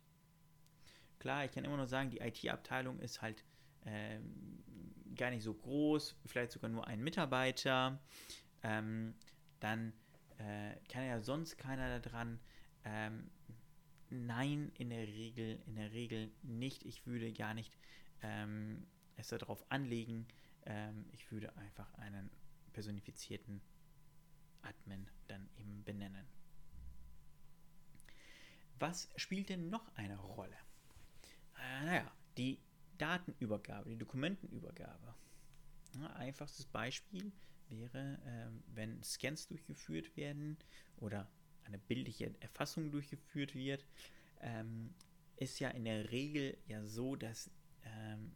Klar, 1.18 1.44
ich 1.44 1.52
kann 1.52 1.64
immer 1.64 1.76
nur 1.76 1.86
sagen, 1.86 2.10
die 2.10 2.18
IT-Abteilung 2.18 3.00
ist 3.00 3.22
halt 3.22 3.44
ähm, 3.86 4.62
gar 5.14 5.30
nicht 5.30 5.42
so 5.42 5.54
groß, 5.54 6.16
vielleicht 6.26 6.52
sogar 6.52 6.70
nur 6.70 6.86
ein 6.86 7.02
Mitarbeiter. 7.02 8.00
Ähm, 8.62 9.14
dann 9.60 9.92
äh, 10.38 10.76
kann 10.88 11.04
ja 11.04 11.20
sonst 11.20 11.58
keiner 11.58 12.00
daran. 12.00 12.38
Ähm, 12.84 13.30
nein, 14.10 14.70
in 14.78 14.90
der 14.90 15.06
Regel, 15.06 15.60
in 15.66 15.74
der 15.76 15.92
Regel 15.92 16.30
nicht. 16.42 16.84
Ich 16.84 17.06
würde 17.06 17.32
gar 17.32 17.54
nicht 17.54 17.76
ähm, 18.22 18.86
es 19.16 19.28
darauf 19.28 19.70
anlegen. 19.70 20.26
Ähm, 20.66 21.06
ich 21.12 21.30
würde 21.30 21.54
einfach 21.56 21.92
einen 21.94 22.30
personifizierten 22.72 23.60
Admin 24.62 25.08
dann 25.26 25.48
eben 25.56 25.84
benennen. 25.84 26.26
Was 28.78 29.08
spielt 29.16 29.48
denn 29.48 29.70
noch 29.70 29.94
eine 29.96 30.18
Rolle? 30.18 30.56
Äh, 31.56 31.84
naja, 31.84 32.12
die 32.36 32.60
Datenübergabe, 32.98 33.90
die 33.90 33.98
Dokumentenübergabe. 33.98 35.14
Ja, 35.94 36.06
einfachstes 36.14 36.66
Beispiel 36.66 37.32
wäre, 37.68 38.18
äh, 38.24 38.74
wenn 38.74 39.02
Scans 39.02 39.48
durchgeführt 39.48 40.16
werden 40.16 40.58
oder 40.96 41.30
eine 41.64 41.78
bildliche 41.78 42.34
Erfassung 42.40 42.90
durchgeführt 42.90 43.54
wird, 43.54 43.84
ähm, 44.40 44.94
ist 45.36 45.58
ja 45.60 45.70
in 45.70 45.84
der 45.84 46.10
Regel 46.10 46.56
ja 46.66 46.84
so, 46.86 47.16
dass, 47.16 47.50
ähm, 47.96 48.32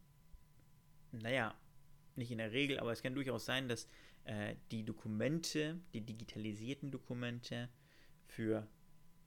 naja, 1.13 1.55
nicht 2.17 2.31
in 2.31 2.39
der 2.39 2.53
Regel, 2.53 2.79
aber 2.79 2.93
es 2.93 3.03
kann 3.03 3.15
durchaus 3.15 3.45
sein, 3.45 3.69
dass 3.69 3.89
äh, 4.25 4.57
die 4.71 4.85
Dokumente, 4.85 5.81
die 5.95 6.01
digitalisierten 6.01 6.91
Dokumente 6.91 7.69
für 8.27 8.69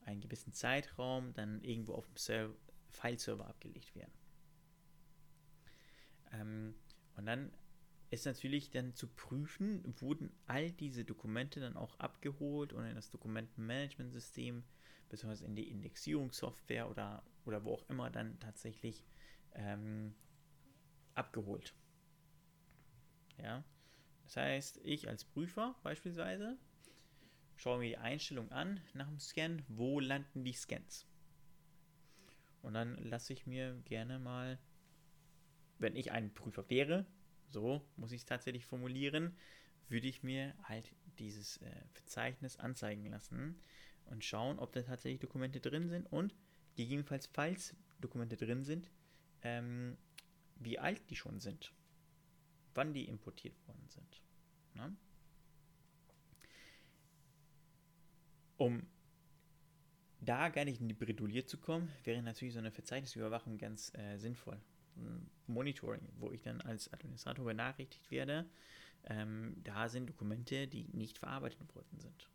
einen 0.04 0.20
gewissen 0.20 0.52
Zeitraum 0.52 1.34
dann 1.34 1.62
irgendwo 1.62 1.94
auf 1.94 2.06
dem 2.06 2.54
File-Server 2.90 3.46
abgelegt 3.46 3.94
werden. 3.94 4.12
Ähm, 6.32 6.74
und 7.16 7.26
dann 7.26 7.52
ist 8.10 8.24
natürlich 8.24 8.70
dann 8.70 8.94
zu 8.94 9.08
prüfen, 9.08 9.82
wurden 10.00 10.32
all 10.46 10.70
diese 10.70 11.04
Dokumente 11.04 11.60
dann 11.60 11.76
auch 11.76 11.98
abgeholt 11.98 12.72
und 12.72 12.84
in 12.84 12.94
das 12.94 13.10
Dokumentenmanagementsystem 13.10 14.62
beziehungsweise 15.08 15.44
in 15.44 15.56
die 15.56 15.68
Indexierungssoftware 15.68 16.88
oder, 16.90 17.22
oder 17.44 17.64
wo 17.64 17.74
auch 17.74 17.88
immer 17.88 18.10
dann 18.10 18.38
tatsächlich 18.40 19.04
ähm, 19.56 20.14
abgeholt. 21.14 21.74
Ja, 23.42 23.64
das 24.24 24.36
heißt, 24.36 24.80
ich 24.84 25.08
als 25.08 25.24
Prüfer 25.24 25.74
beispielsweise 25.82 26.56
schaue 27.56 27.78
mir 27.78 27.88
die 27.88 27.96
Einstellung 27.96 28.50
an 28.52 28.80
nach 28.94 29.08
dem 29.08 29.18
Scan, 29.18 29.62
wo 29.68 30.00
landen 30.00 30.44
die 30.44 30.52
Scans. 30.52 31.06
Und 32.62 32.74
dann 32.74 32.96
lasse 32.96 33.32
ich 33.32 33.46
mir 33.46 33.80
gerne 33.84 34.18
mal, 34.18 34.58
wenn 35.78 35.96
ich 35.96 36.12
ein 36.12 36.32
Prüfer 36.34 36.68
wäre, 36.68 37.06
so 37.48 37.82
muss 37.96 38.12
ich 38.12 38.22
es 38.22 38.26
tatsächlich 38.26 38.66
formulieren, 38.66 39.36
würde 39.88 40.08
ich 40.08 40.22
mir 40.22 40.54
halt 40.64 40.92
dieses 41.18 41.58
äh, 41.58 41.70
Verzeichnis 41.92 42.58
anzeigen 42.58 43.06
lassen 43.06 43.60
und 44.06 44.24
schauen, 44.24 44.58
ob 44.58 44.72
da 44.72 44.82
tatsächlich 44.82 45.20
Dokumente 45.20 45.60
drin 45.60 45.88
sind 45.88 46.06
und 46.06 46.34
gegebenenfalls, 46.76 47.26
falls 47.26 47.76
Dokumente 48.00 48.36
drin 48.36 48.64
sind, 48.64 48.90
ähm, 49.46 49.96
wie 50.56 50.78
alt 50.78 51.08
die 51.10 51.16
schon 51.16 51.40
sind, 51.40 51.72
wann 52.74 52.92
die 52.92 53.04
importiert 53.04 53.56
worden 53.66 53.88
sind. 53.88 54.22
Ne? 54.74 54.96
Um 58.56 58.86
da 60.20 60.48
gar 60.48 60.64
nicht 60.64 60.80
in 60.80 60.88
die 60.88 60.94
Bredouille 60.94 61.44
zu 61.44 61.58
kommen, 61.58 61.92
wäre 62.04 62.22
natürlich 62.22 62.54
so 62.54 62.58
eine 62.58 62.72
Verzeichnisüberwachung 62.72 63.58
ganz 63.58 63.92
äh, 63.94 64.18
sinnvoll. 64.18 64.60
Monitoring, 65.46 66.08
wo 66.18 66.32
ich 66.32 66.40
dann 66.40 66.62
als 66.62 66.90
Administrator 66.92 67.44
benachrichtigt 67.44 68.10
werde, 68.10 68.48
ähm, 69.04 69.54
da 69.62 69.90
sind 69.90 70.08
Dokumente, 70.08 70.66
die 70.66 70.88
nicht 70.92 71.18
verarbeitet 71.18 71.74
worden 71.74 71.98
sind. 71.98 72.30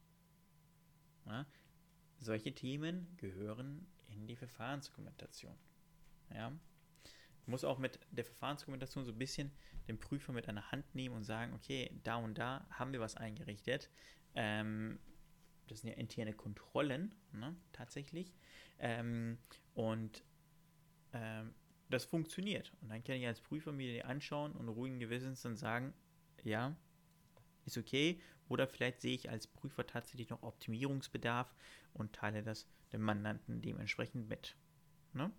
Ja? 1.26 1.48
Solche 2.20 2.54
Themen 2.54 3.08
gehören 3.18 3.88
in 4.10 4.28
die 4.28 4.36
Verfahrensdokumentation. 4.36 5.56
Ja? 6.32 6.54
Muss 7.46 7.64
auch 7.64 7.80
mit 7.80 8.00
der 8.12 8.26
Verfahrensdokumentation 8.26 9.06
so 9.06 9.12
ein 9.12 9.18
bisschen 9.18 9.52
den 9.88 10.00
Prüfer 10.00 10.32
mit 10.32 10.48
einer 10.48 10.72
Hand 10.72 10.96
nehmen 10.96 11.16
und 11.16 11.24
sagen, 11.24 11.54
okay, 11.54 12.00
da 12.04 12.16
und 12.16 12.38
da 12.38 12.66
haben 12.70 12.94
wir 12.94 13.00
was 13.00 13.16
eingerichtet. 13.16 13.90
Ähm, 14.36 15.00
das 15.68 15.82
sind 15.82 15.90
ja 15.90 15.96
interne 15.96 16.34
Kontrollen, 16.34 17.16
ne, 17.32 17.56
tatsächlich. 17.72 18.34
Ähm, 18.80 19.38
und 19.74 20.24
ähm, 21.14 21.54
das 21.90 22.06
funktioniert. 22.06 22.74
Und 22.82 22.90
dann 22.90 23.04
kann 23.04 23.16
ich 23.16 23.28
als 23.28 23.42
Prüfer 23.42 23.72
mir 23.72 23.92
die 23.92 24.04
anschauen 24.04 24.54
und 24.54 24.70
ruhigen 24.70 25.00
Gewissens 25.00 25.42
dann 25.42 25.58
sagen, 25.58 25.94
ja, 26.44 26.76
ist 27.66 27.78
okay. 27.78 28.22
Oder 28.50 28.68
vielleicht 28.68 29.02
sehe 29.02 29.16
ich 29.16 29.30
als 29.30 29.48
Prüfer 29.48 29.88
tatsächlich 29.88 30.30
noch 30.30 30.44
Optimierungsbedarf 30.44 31.54
und 31.94 32.14
teile 32.14 32.44
das 32.44 32.68
dem 32.92 33.02
Mandanten 33.02 33.62
dementsprechend 33.62 34.28
mit. 34.28 34.56
Ne? 35.14 35.32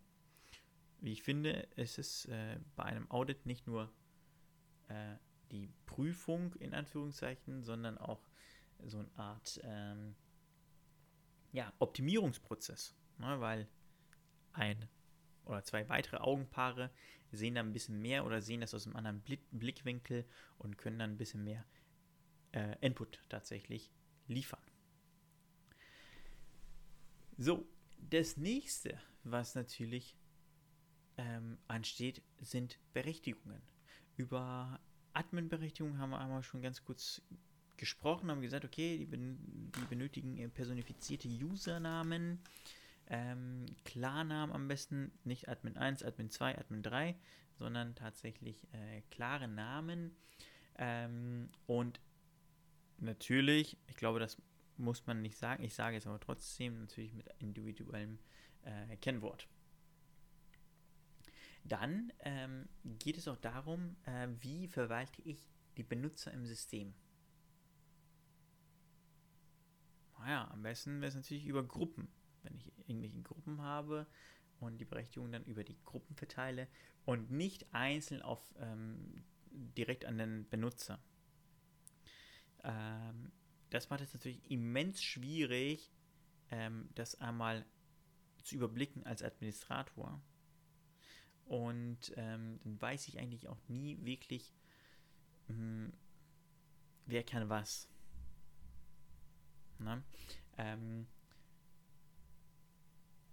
Wie 1.02 1.12
ich 1.12 1.24
finde, 1.24 1.50
ist 1.74 1.98
es 1.98 2.26
äh, 2.26 2.60
bei 2.76 2.84
einem 2.84 3.10
Audit 3.10 3.44
nicht 3.44 3.66
nur 3.66 3.92
äh, 4.86 5.16
die 5.50 5.68
Prüfung 5.84 6.54
in 6.54 6.74
Anführungszeichen, 6.74 7.64
sondern 7.64 7.98
auch 7.98 8.22
so 8.84 9.00
eine 9.00 9.10
Art 9.16 9.60
ähm, 9.64 10.14
ja, 11.50 11.72
Optimierungsprozess. 11.80 12.94
Ne? 13.18 13.40
Weil 13.40 13.68
ein 14.52 14.88
oder 15.44 15.64
zwei 15.64 15.88
weitere 15.88 16.18
Augenpaare 16.18 16.92
sehen 17.32 17.56
dann 17.56 17.70
ein 17.70 17.72
bisschen 17.72 18.00
mehr 18.00 18.24
oder 18.24 18.40
sehen 18.40 18.60
das 18.60 18.72
aus 18.72 18.86
einem 18.86 18.94
anderen 18.94 19.22
Blickwinkel 19.50 20.24
und 20.58 20.78
können 20.78 21.00
dann 21.00 21.10
ein 21.10 21.18
bisschen 21.18 21.42
mehr 21.42 21.64
äh, 22.52 22.76
Input 22.80 23.24
tatsächlich 23.28 23.90
liefern. 24.28 24.62
So, 27.38 27.66
das 27.98 28.36
nächste, 28.36 29.00
was 29.24 29.56
natürlich 29.56 30.16
ähm, 31.16 31.58
ansteht, 31.68 32.22
sind 32.40 32.78
Berechtigungen. 32.92 33.62
Über 34.16 34.80
Admin-Berechtigungen 35.14 35.98
haben 35.98 36.10
wir 36.10 36.20
einmal 36.20 36.42
schon 36.42 36.62
ganz 36.62 36.84
kurz 36.84 37.22
gesprochen, 37.76 38.30
haben 38.30 38.42
gesagt, 38.42 38.64
okay, 38.64 38.98
die, 38.98 39.06
ben 39.06 39.38
die 39.76 39.84
benötigen 39.86 40.50
personifizierte 40.50 41.28
Usernamen, 41.28 42.38
ähm, 43.08 43.66
Klarnamen 43.84 44.54
am 44.54 44.68
besten, 44.68 45.12
nicht 45.24 45.48
Admin 45.48 45.76
1, 45.76 46.02
Admin 46.02 46.30
2, 46.30 46.58
Admin 46.58 46.82
3, 46.82 47.16
sondern 47.58 47.94
tatsächlich 47.94 48.66
äh, 48.72 49.02
klare 49.10 49.48
Namen. 49.48 50.16
Ähm, 50.78 51.50
und 51.66 52.00
natürlich, 52.98 53.76
ich 53.88 53.96
glaube, 53.96 54.20
das 54.20 54.40
muss 54.76 55.06
man 55.06 55.20
nicht 55.20 55.36
sagen, 55.36 55.62
ich 55.62 55.74
sage 55.74 55.96
es 55.96 56.06
aber 56.06 56.20
trotzdem 56.20 56.80
natürlich 56.80 57.12
mit 57.12 57.26
individuellem 57.38 58.18
äh, 58.62 58.96
Kennwort. 58.96 59.48
Dann 61.64 62.12
ähm, 62.20 62.68
geht 62.84 63.16
es 63.16 63.28
auch 63.28 63.36
darum, 63.36 63.96
äh, 64.04 64.28
wie 64.40 64.68
verwalte 64.68 65.22
ich 65.22 65.48
die 65.76 65.84
Benutzer 65.84 66.32
im 66.32 66.44
System. 66.44 66.94
Naja, 70.18 70.48
am 70.50 70.62
besten 70.62 71.00
wäre 71.00 71.08
es 71.08 71.14
natürlich 71.14 71.46
über 71.46 71.62
Gruppen 71.64 72.08
wenn 72.42 72.56
ich 72.56 72.72
irgendwelche 72.86 73.22
Gruppen 73.22 73.62
habe 73.62 74.06
und 74.60 74.78
die 74.78 74.84
Berechtigung 74.84 75.32
dann 75.32 75.44
über 75.44 75.64
die 75.64 75.76
Gruppen 75.84 76.14
verteile 76.16 76.68
und 77.04 77.30
nicht 77.30 77.72
einzeln 77.72 78.22
auf 78.22 78.54
ähm, 78.58 79.24
direkt 79.50 80.04
an 80.04 80.18
den 80.18 80.48
Benutzer. 80.48 81.02
Ähm, 82.62 83.32
das 83.70 83.90
macht 83.90 84.02
es 84.02 84.12
natürlich 84.12 84.50
immens 84.50 85.02
schwierig, 85.02 85.92
ähm, 86.50 86.88
das 86.94 87.20
einmal 87.20 87.64
zu 88.42 88.54
überblicken 88.56 89.04
als 89.06 89.22
Administrator. 89.22 90.20
Und 91.52 92.14
ähm, 92.16 92.58
dann 92.64 92.80
weiß 92.80 93.08
ich 93.08 93.18
eigentlich 93.18 93.46
auch 93.46 93.60
nie 93.68 94.02
wirklich, 94.06 94.54
mh, 95.48 95.54
hm, 95.54 95.92
wer 97.04 97.22
kann 97.24 97.50
was. 97.50 97.90
Na? 99.78 100.02
Ähm, 100.56 101.06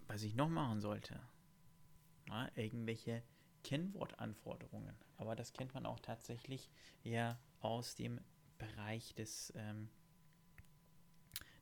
was 0.08 0.23
ich 0.23 0.36
noch 0.36 0.49
machen 0.49 0.82
sollte, 0.82 1.17
na, 2.25 2.51
irgendwelche 2.58 3.23
Kennwortanforderungen. 3.63 4.97
Aber 5.15 5.38
das 5.38 5.53
kennt 5.53 5.73
man 5.73 5.86
auch 5.86 6.01
tatsächlich 6.01 6.69
ja 7.03 7.39
aus 7.62 7.95
dem 7.95 8.19
Bereich 8.58 9.15
des, 9.15 9.53
ähm, 9.55 9.89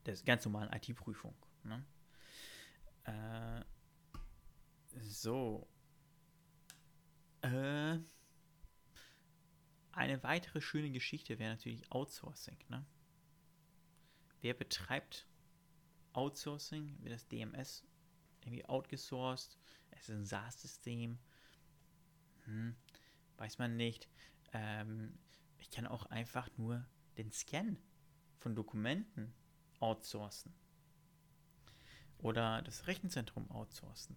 des 0.07 0.25
ganz 0.25 0.43
normalen 0.43 0.73
IT-Prüfung. 0.73 1.35
Ne? 1.63 1.85
Äh, 3.03 3.63
so. 5.03 5.67
Äh, 7.57 7.99
eine 9.91 10.21
weitere 10.21 10.61
schöne 10.61 10.91
Geschichte 10.91 11.39
wäre 11.39 11.51
natürlich 11.55 11.91
Outsourcing. 11.91 12.57
Ne? 12.69 12.85
Wer 14.41 14.53
betreibt 14.53 15.27
Outsourcing? 16.13 16.97
Wird 17.01 17.13
das 17.13 17.27
DMS 17.27 17.83
irgendwie 18.41 18.65
outgesourced. 18.65 19.57
Es 19.89 20.09
ist 20.09 20.15
ein 20.15 20.25
SaaS-System. 20.25 21.17
Hm, 22.45 22.75
weiß 23.37 23.57
man 23.57 23.75
nicht. 23.75 24.07
Ähm, 24.53 25.17
ich 25.57 25.71
kann 25.71 25.87
auch 25.87 26.05
einfach 26.05 26.49
nur 26.57 26.85
den 27.17 27.31
Scan 27.31 27.77
von 28.37 28.55
Dokumenten 28.55 29.33
outsourcen. 29.79 30.53
Oder 32.19 32.61
das 32.61 32.85
Rechenzentrum 32.87 33.49
outsourcen. 33.49 34.15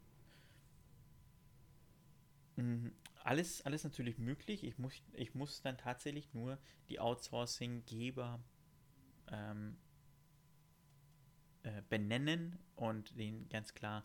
Alles, 3.22 3.62
alles 3.62 3.84
natürlich 3.84 4.18
möglich. 4.18 4.64
Ich 4.64 4.78
muss, 4.78 4.94
ich 5.12 5.34
muss 5.34 5.60
dann 5.60 5.76
tatsächlich 5.76 6.32
nur 6.32 6.58
die 6.88 7.00
Outsourcing-Geber 7.00 8.40
ähm, 9.30 9.76
äh, 11.62 11.82
benennen 11.88 12.58
und 12.76 13.18
denen 13.18 13.48
ganz 13.50 13.74
klar 13.74 14.04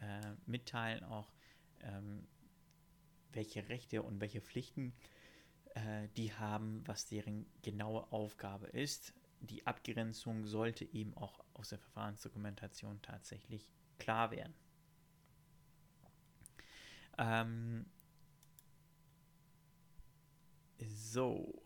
äh, 0.00 0.34
mitteilen, 0.46 1.04
auch 1.04 1.32
ähm, 1.80 2.26
welche 3.32 3.68
Rechte 3.68 4.02
und 4.02 4.20
welche 4.20 4.40
Pflichten 4.40 4.92
äh, 5.74 6.08
die 6.16 6.32
haben, 6.32 6.82
was 6.86 7.06
deren 7.06 7.46
genaue 7.62 8.10
Aufgabe 8.10 8.66
ist. 8.66 9.14
Die 9.40 9.64
Abgrenzung 9.66 10.44
sollte 10.44 10.84
eben 10.84 11.16
auch 11.16 11.44
aus 11.54 11.68
der 11.68 11.78
Verfahrensdokumentation 11.78 13.00
tatsächlich 13.02 13.70
klar 13.98 14.32
werden. 14.32 14.54
Ähm, 17.18 17.86
so. 20.78 21.62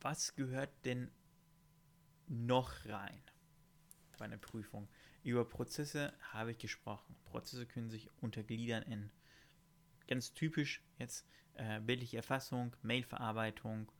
Was 0.00 0.34
gehört 0.34 0.70
denn 0.84 1.10
noch 2.30 2.86
rein 2.86 3.20
bei 4.20 4.26
einer 4.26 4.38
Prüfung. 4.38 4.88
Über 5.24 5.44
Prozesse 5.44 6.12
habe 6.32 6.52
ich 6.52 6.58
gesprochen. 6.58 7.16
Prozesse 7.24 7.66
können 7.66 7.90
sich 7.90 8.08
untergliedern 8.20 8.82
in 8.84 9.10
ganz 10.06 10.32
typisch 10.32 10.82
jetzt 10.98 11.26
äh, 11.54 11.80
bildliche 11.80 12.18
Erfassung, 12.18 12.76
Mailverarbeitung, 12.82 13.90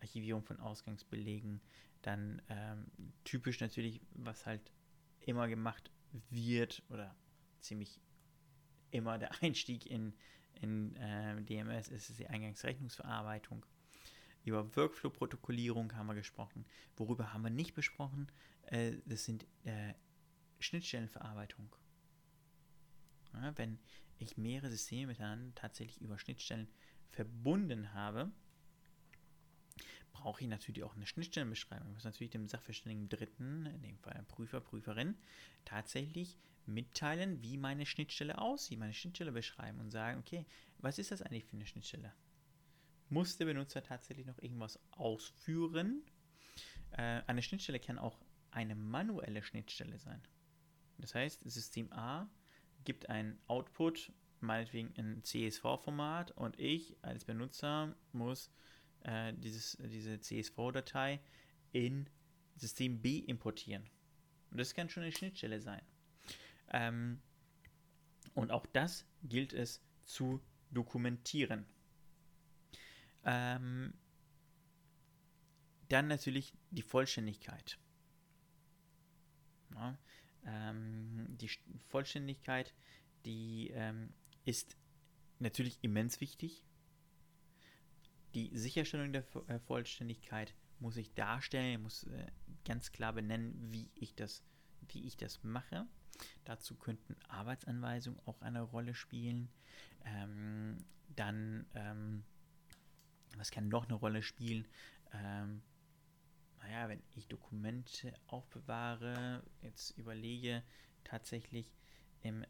Archivierung 0.00 0.42
von 0.42 0.60
Ausgangsbelegen, 0.60 1.60
dann 2.02 2.42
ähm, 2.48 2.86
typisch 3.24 3.60
natürlich, 3.60 4.00
was 4.10 4.46
halt 4.46 4.70
immer 5.20 5.48
gemacht 5.48 5.90
wird 6.30 6.82
oder 6.90 7.14
ziemlich 7.60 8.00
immer 8.90 9.18
der 9.18 9.30
Einstieg 9.42 9.86
in, 9.86 10.12
in 10.60 10.96
äh, 10.96 11.40
DMS 11.42 11.88
ist, 11.88 12.10
ist 12.10 12.18
die 12.18 12.26
Eingangsrechnungsverarbeitung. 12.26 13.64
Über 14.44 14.74
Workflow-Protokollierung 14.76 15.94
haben 15.94 16.06
wir 16.06 16.14
gesprochen. 16.14 16.64
Worüber 16.96 17.32
haben 17.32 17.42
wir 17.42 17.50
nicht 17.50 17.74
besprochen? 17.74 18.30
Äh, 18.66 18.94
das 19.04 19.24
sind 19.24 19.46
äh, 19.64 19.94
Schnittstellenverarbeitung. 20.58 21.74
Ja, 23.34 23.56
wenn 23.56 23.78
ich 24.18 24.36
mehrere 24.36 24.70
Systeme 24.70 25.08
miteinander 25.08 25.54
tatsächlich 25.54 26.00
über 26.00 26.18
Schnittstellen 26.18 26.68
verbunden 27.10 27.92
habe, 27.92 28.30
brauche 30.20 30.42
ich 30.42 30.48
natürlich 30.48 30.84
auch 30.84 30.94
eine 30.94 31.06
Schnittstellenbeschreibung. 31.06 31.88
Ich 31.88 31.94
muss 31.94 32.04
natürlich 32.04 32.30
dem 32.30 32.48
Sachverständigen 32.48 33.08
Dritten, 33.08 33.66
in 33.66 33.82
dem 33.82 33.98
Fall 33.98 34.24
Prüfer, 34.28 34.60
Prüferin, 34.60 35.16
tatsächlich 35.64 36.38
mitteilen, 36.66 37.42
wie 37.42 37.56
meine 37.56 37.86
Schnittstelle 37.86 38.38
aussieht, 38.38 38.78
meine 38.78 38.94
Schnittstelle 38.94 39.32
beschreiben 39.32 39.80
und 39.80 39.90
sagen, 39.90 40.18
okay, 40.20 40.46
was 40.78 40.98
ist 40.98 41.10
das 41.10 41.22
eigentlich 41.22 41.44
für 41.44 41.56
eine 41.56 41.66
Schnittstelle? 41.66 42.12
muss 43.10 43.36
der 43.36 43.46
Benutzer 43.46 43.82
tatsächlich 43.82 44.26
noch 44.26 44.38
irgendwas 44.38 44.78
ausführen. 44.90 46.02
Äh, 46.92 47.22
eine 47.26 47.42
Schnittstelle 47.42 47.80
kann 47.80 47.98
auch 47.98 48.18
eine 48.50 48.74
manuelle 48.74 49.42
Schnittstelle 49.42 49.98
sein. 49.98 50.22
Das 50.98 51.14
heißt, 51.14 51.40
System 51.48 51.92
A 51.92 52.28
gibt 52.84 53.08
einen 53.08 53.38
Output 53.46 54.12
meinetwegen 54.40 54.94
ein 54.96 55.24
CSV-Format 55.24 56.30
und 56.32 56.58
ich 56.60 56.96
als 57.02 57.24
Benutzer 57.24 57.96
muss 58.12 58.52
äh, 59.02 59.32
dieses, 59.34 59.78
diese 59.80 60.20
CSV-Datei 60.20 61.20
in 61.72 62.08
System 62.56 63.00
B 63.00 63.18
importieren. 63.18 63.88
Und 64.50 64.58
das 64.58 64.74
kann 64.74 64.88
schon 64.88 65.02
eine 65.02 65.12
Schnittstelle 65.12 65.60
sein. 65.60 65.82
Ähm, 66.70 67.20
und 68.34 68.50
auch 68.50 68.66
das 68.66 69.04
gilt 69.22 69.52
es 69.52 69.80
zu 70.04 70.40
dokumentieren. 70.70 71.66
Ähm, 73.24 73.94
dann 75.88 76.08
natürlich 76.08 76.52
die 76.70 76.82
Vollständigkeit. 76.82 77.78
Ja, 79.74 79.98
ähm, 80.44 81.26
die 81.38 81.50
Vollständigkeit, 81.88 82.74
die 83.24 83.70
ähm, 83.74 84.12
ist 84.44 84.76
natürlich 85.38 85.78
immens 85.82 86.20
wichtig. 86.20 86.64
Die 88.34 88.50
Sicherstellung 88.56 89.12
der 89.12 89.24
äh, 89.48 89.58
Vollständigkeit 89.60 90.54
muss 90.80 90.96
ich 90.96 91.14
darstellen, 91.14 91.82
muss 91.82 92.04
äh, 92.04 92.26
ganz 92.64 92.92
klar 92.92 93.12
benennen, 93.12 93.72
wie 93.72 93.90
ich 93.94 94.14
das, 94.14 94.42
wie 94.88 95.06
ich 95.06 95.16
das 95.16 95.42
mache. 95.42 95.86
Dazu 96.44 96.76
könnten 96.76 97.16
Arbeitsanweisungen 97.28 98.20
auch 98.26 98.40
eine 98.42 98.62
Rolle 98.62 98.94
spielen. 98.94 99.48
Ähm, 100.04 100.78
dann, 101.14 101.66
ähm, 101.74 102.24
was 103.36 103.50
kann 103.50 103.68
noch 103.68 103.84
eine 103.84 103.94
Rolle 103.94 104.22
spielen? 104.22 104.66
Ähm, 105.12 105.62
naja, 106.58 106.88
wenn 106.88 107.02
ich 107.14 107.28
Dokumente 107.28 108.12
aufbewahre, 108.26 109.42
jetzt 109.62 109.96
überlege 109.96 110.62
tatsächlich 111.04 111.72
im 112.22 112.44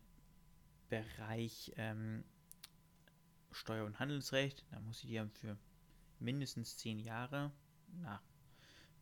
Bereich 0.89 1.73
ähm, 1.77 2.25
Steuer- 3.51 3.87
und 3.87 3.99
Handelsrecht, 3.99 4.65
da 4.71 4.81
muss 4.81 5.03
ich 5.05 5.11
die 5.11 5.25
für 5.35 5.57
mindestens 6.19 6.77
zehn 6.77 6.99
Jahre 6.99 7.53
nach, 7.93 8.23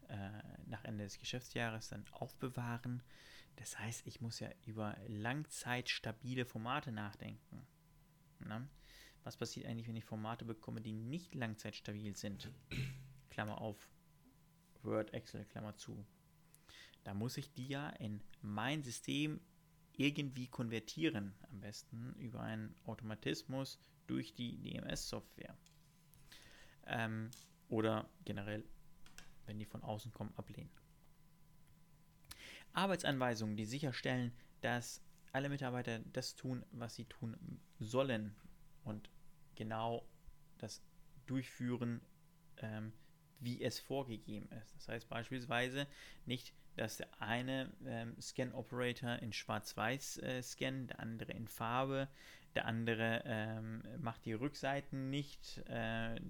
äh, 0.08 0.42
nach 0.66 0.84
Ende 0.84 1.04
des 1.04 1.18
Geschäftsjahres 1.18 1.88
dann 1.88 2.04
aufbewahren. 2.12 3.02
Das 3.56 3.78
heißt, 3.78 4.06
ich 4.06 4.20
muss 4.20 4.40
ja 4.40 4.50
über 4.66 4.96
langzeitstabile 5.08 6.44
Formate 6.44 6.92
nachdenken. 6.92 7.66
Na? 8.40 8.68
Was 9.24 9.36
passiert 9.36 9.66
eigentlich, 9.66 9.88
wenn 9.88 9.96
ich 9.96 10.04
Formate 10.04 10.44
bekomme, 10.44 10.80
die 10.80 10.92
nicht 10.92 11.34
langzeitstabil 11.34 12.16
sind? 12.16 12.52
Klammer 13.30 13.60
auf, 13.60 13.90
Word, 14.82 15.12
Excel, 15.14 15.44
Klammer 15.46 15.76
zu. 15.76 16.06
Da 17.02 17.14
muss 17.14 17.36
ich 17.36 17.52
die 17.52 17.68
ja 17.68 17.88
in 17.90 18.22
mein 18.40 18.82
System 18.82 19.40
irgendwie 19.92 20.46
konvertieren. 20.46 21.34
Am 21.50 21.60
besten 21.60 22.14
über 22.18 22.40
einen 22.40 22.74
Automatismus 22.84 23.78
durch 24.06 24.34
die 24.34 24.56
DMS-Software. 24.62 25.56
Ähm, 26.86 27.30
oder 27.68 28.08
generell, 28.24 28.64
wenn 29.46 29.58
die 29.58 29.64
von 29.64 29.82
außen 29.82 30.12
kommen, 30.12 30.32
ablehnen. 30.36 30.70
Arbeitsanweisungen, 32.72 33.56
die 33.56 33.64
sicherstellen, 33.64 34.32
dass 34.60 35.02
alle 35.32 35.48
Mitarbeiter 35.48 36.00
das 36.12 36.36
tun, 36.36 36.64
was 36.72 36.94
sie 36.94 37.06
tun 37.06 37.60
sollen 37.78 38.34
und 38.84 39.10
genau 39.54 40.06
das 40.58 40.82
durchführen, 41.26 42.00
ähm, 42.58 42.92
wie 43.40 43.62
es 43.62 43.78
vorgegeben 43.78 44.48
ist. 44.52 44.74
Das 44.76 44.88
heißt 44.88 45.08
beispielsweise 45.08 45.86
nicht, 46.24 46.54
dass 46.76 46.98
der 46.98 47.08
eine 47.20 47.72
ähm, 47.86 48.20
Scan-Operator 48.20 49.16
in 49.16 49.32
Schwarz-Weiß 49.32 50.18
äh, 50.18 50.42
scannt, 50.42 50.90
der 50.90 51.00
andere 51.00 51.32
in 51.32 51.48
Farbe, 51.48 52.08
der 52.56 52.66
andere 52.66 53.22
ähm, 53.24 53.82
macht 53.98 54.24
die 54.24 54.32
Rückseiten 54.32 55.10
nicht 55.10 55.58
äh, 55.66 56.20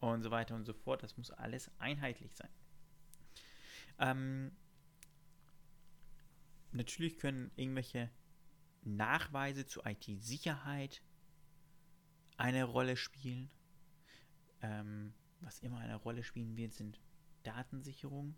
und 0.00 0.22
so 0.22 0.30
weiter 0.30 0.54
und 0.54 0.64
so 0.64 0.72
fort. 0.72 1.02
Das 1.02 1.16
muss 1.16 1.30
alles 1.30 1.70
einheitlich 1.78 2.34
sein. 2.34 2.50
Ähm, 3.98 4.52
natürlich 6.72 7.18
können 7.18 7.50
irgendwelche 7.56 8.10
Nachweise 8.82 9.66
zu 9.66 9.82
IT-Sicherheit 9.84 11.02
eine 12.36 12.64
Rolle 12.64 12.96
spielen. 12.96 13.50
Ähm, 14.62 15.12
was 15.40 15.60
immer 15.60 15.78
eine 15.78 15.96
Rolle 15.96 16.22
spielen 16.22 16.56
wird, 16.56 16.72
sind 16.72 16.98
Datensicherung. 17.42 18.34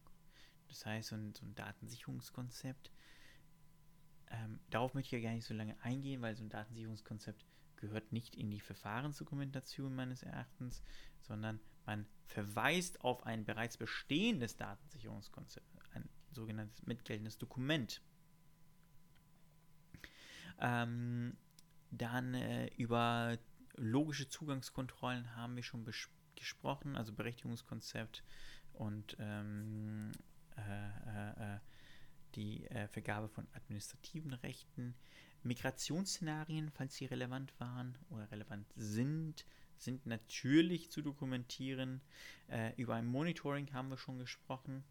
Das 0.69 0.85
heißt, 0.85 1.09
so 1.09 1.17
ein, 1.17 1.35
so 1.35 1.47
ein 1.47 1.55
Datensicherungskonzept. 1.55 2.91
Ähm, 4.31 4.61
darauf 4.71 4.95
möchte 4.95 5.17
ich 5.17 5.23
ja 5.23 5.29
gar 5.29 5.35
nicht 5.35 5.47
so 5.47 5.55
lange 5.55 5.77
eingehen, 5.83 6.23
weil 6.23 6.37
so 6.37 6.45
ein 6.45 6.51
Datensicherungskonzept 6.51 7.45
gehört 7.77 8.13
nicht 8.13 8.37
in 8.37 8.51
die 8.51 8.61
Verfahrensdokumentation 8.61 9.95
meines 9.95 10.23
Erachtens, 10.23 10.83
sondern 11.21 11.61
man 11.87 12.07
verweist 12.27 13.01
auf 13.03 13.25
ein 13.25 13.45
bereits 13.45 13.77
bestehendes 13.77 14.57
Datensicherungskonzept, 14.57 15.67
ein 15.95 16.09
sogenanntes 16.33 16.85
mitgeltendes 16.87 17.39
Dokument. 17.39 18.03
Ähm, 20.61 21.37
dann 21.91 22.35
äh, 22.35 22.67
über 22.77 23.39
logische 23.77 24.29
Zugangskontrollen 24.29 25.37
haben 25.37 25.57
wir 25.57 25.63
schon 25.63 25.87
gesprochen, 26.35 26.97
also 26.97 27.13
Berechtigungskonzept 27.13 28.25
und 28.73 29.17
ähm, 29.19 30.13
äh, 30.57 31.55
äh, 31.55 31.59
die 32.39 32.65
äh, 32.69 32.87
Vergabe 32.89 33.29
von 33.29 33.47
administrativen 33.53 34.33
Rechten. 34.33 34.95
Migrationsszenarien, 35.43 36.71
falls 36.71 36.95
sie 36.95 37.07
relevant 37.07 37.53
waren 37.61 37.99
oder 38.11 38.31
relevant 38.31 38.67
sind, 38.77 39.45
sind 39.77 40.07
natürlich 40.07 40.91
zu 40.91 41.03
dokumentieren. 41.03 42.01
Äh, 42.49 42.73
über 42.77 42.95
ein 42.95 43.07
Monitoring 43.07 43.73
haben 43.73 43.91
wir 43.91 43.99
schon 43.99 44.19
gesprochen. 44.19 44.85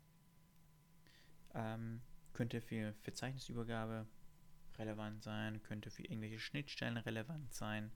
Ähm, 1.54 2.02
könnte 2.34 2.62
für 2.62 2.94
Verzeichnisübergabe 3.02 4.06
relevant 4.78 5.24
sein, 5.24 5.64
könnte 5.64 5.90
für 5.90 6.04
irgendwelche 6.04 6.40
Schnittstellen 6.40 6.98
relevant 6.98 7.54
sein, 7.54 7.92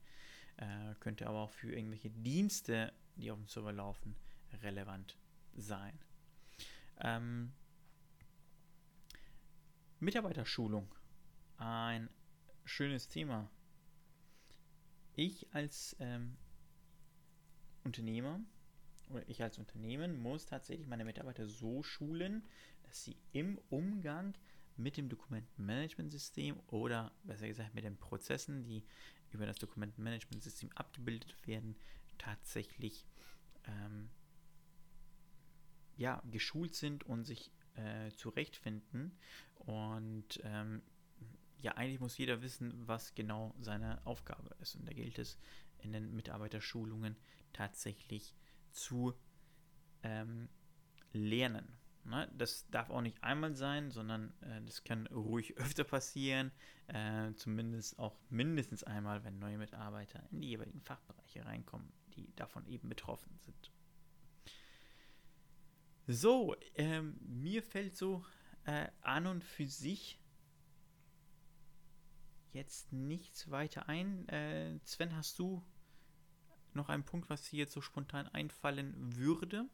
äh, 0.56 0.94
könnte 0.98 1.28
aber 1.28 1.40
auch 1.40 1.50
für 1.50 1.72
irgendwelche 1.72 2.10
Dienste 2.10 2.92
die 3.16 3.30
auf 3.30 3.38
dem 3.38 3.48
Server 3.48 3.72
laufen, 3.72 4.16
relevant 4.62 5.16
sein. 5.54 5.98
Ähm, 7.00 7.52
Mitarbeiterschulung. 10.02 10.92
Ein 11.58 12.10
schönes 12.64 13.06
Thema. 13.06 13.48
Ich 15.14 15.46
als 15.54 15.94
ähm, 16.00 16.36
Unternehmer 17.84 18.40
oder 19.10 19.28
ich 19.28 19.44
als 19.44 19.58
Unternehmen 19.58 20.20
muss 20.20 20.44
tatsächlich 20.44 20.88
meine 20.88 21.04
Mitarbeiter 21.04 21.46
so 21.46 21.84
schulen, 21.84 22.42
dass 22.82 23.04
sie 23.04 23.16
im 23.30 23.60
Umgang 23.70 24.34
mit 24.76 24.96
dem 24.96 25.08
Dokumentenmanagementsystem 25.08 26.58
oder 26.66 27.12
besser 27.22 27.46
gesagt 27.46 27.72
mit 27.72 27.84
den 27.84 27.96
Prozessen, 27.96 28.64
die 28.64 28.82
über 29.30 29.46
das 29.46 29.58
Dokumentenmanagementsystem 29.58 30.70
abgebildet 30.74 31.36
werden, 31.46 31.76
tatsächlich 32.18 33.06
ähm, 33.68 34.10
ja, 35.96 36.20
geschult 36.28 36.74
sind 36.74 37.04
und 37.04 37.24
sich 37.24 37.52
äh, 37.74 38.10
zurechtfinden. 38.10 39.16
Und 39.66 40.40
ähm, 40.44 40.82
ja, 41.58 41.72
eigentlich 41.72 42.00
muss 42.00 42.18
jeder 42.18 42.42
wissen, 42.42 42.72
was 42.86 43.14
genau 43.14 43.54
seine 43.60 44.04
Aufgabe 44.06 44.54
ist. 44.60 44.74
Und 44.74 44.86
da 44.86 44.92
gilt 44.92 45.18
es 45.18 45.38
in 45.78 45.92
den 45.92 46.14
Mitarbeiterschulungen 46.14 47.16
tatsächlich 47.52 48.34
zu 48.72 49.14
ähm, 50.02 50.48
lernen. 51.12 51.76
Ne? 52.04 52.28
Das 52.36 52.68
darf 52.70 52.90
auch 52.90 53.00
nicht 53.00 53.22
einmal 53.22 53.54
sein, 53.54 53.90
sondern 53.90 54.32
äh, 54.40 54.60
das 54.64 54.82
kann 54.82 55.06
ruhig 55.06 55.56
öfter 55.58 55.84
passieren. 55.84 56.50
Äh, 56.88 57.32
zumindest 57.34 57.98
auch 57.98 58.16
mindestens 58.28 58.82
einmal, 58.82 59.22
wenn 59.24 59.38
neue 59.38 59.58
Mitarbeiter 59.58 60.22
in 60.30 60.40
die 60.40 60.48
jeweiligen 60.48 60.80
Fachbereiche 60.80 61.44
reinkommen 61.44 61.92
die 62.16 62.34
davon 62.36 62.66
eben 62.66 62.88
betroffen 62.88 63.38
sind. 63.40 63.70
So, 66.06 66.56
ähm, 66.74 67.18
mir 67.20 67.62
fällt 67.62 67.96
so 67.96 68.24
äh, 68.64 68.88
an 69.00 69.26
und 69.26 69.44
für 69.44 69.66
sich 69.66 70.20
jetzt 72.52 72.92
nichts 72.92 73.50
weiter 73.50 73.88
ein. 73.88 74.28
Äh, 74.28 74.78
Sven, 74.84 75.16
hast 75.16 75.38
du 75.38 75.62
noch 76.74 76.88
einen 76.88 77.04
Punkt, 77.04 77.30
was 77.30 77.42
dir 77.50 77.58
jetzt 77.58 77.72
so 77.72 77.80
spontan 77.80 78.28
einfallen 78.28 79.16
würde? 79.16 79.68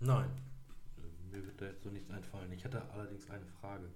Nein, 0.00 0.30
mir 1.30 1.44
wird 1.44 1.60
da 1.60 1.66
jetzt 1.66 1.82
so 1.82 1.90
nichts 1.90 2.10
einfallen. 2.10 2.52
Ich 2.52 2.64
hatte 2.64 2.82
allerdings 2.90 3.28
eine 3.30 3.46
Frage. 3.46 3.90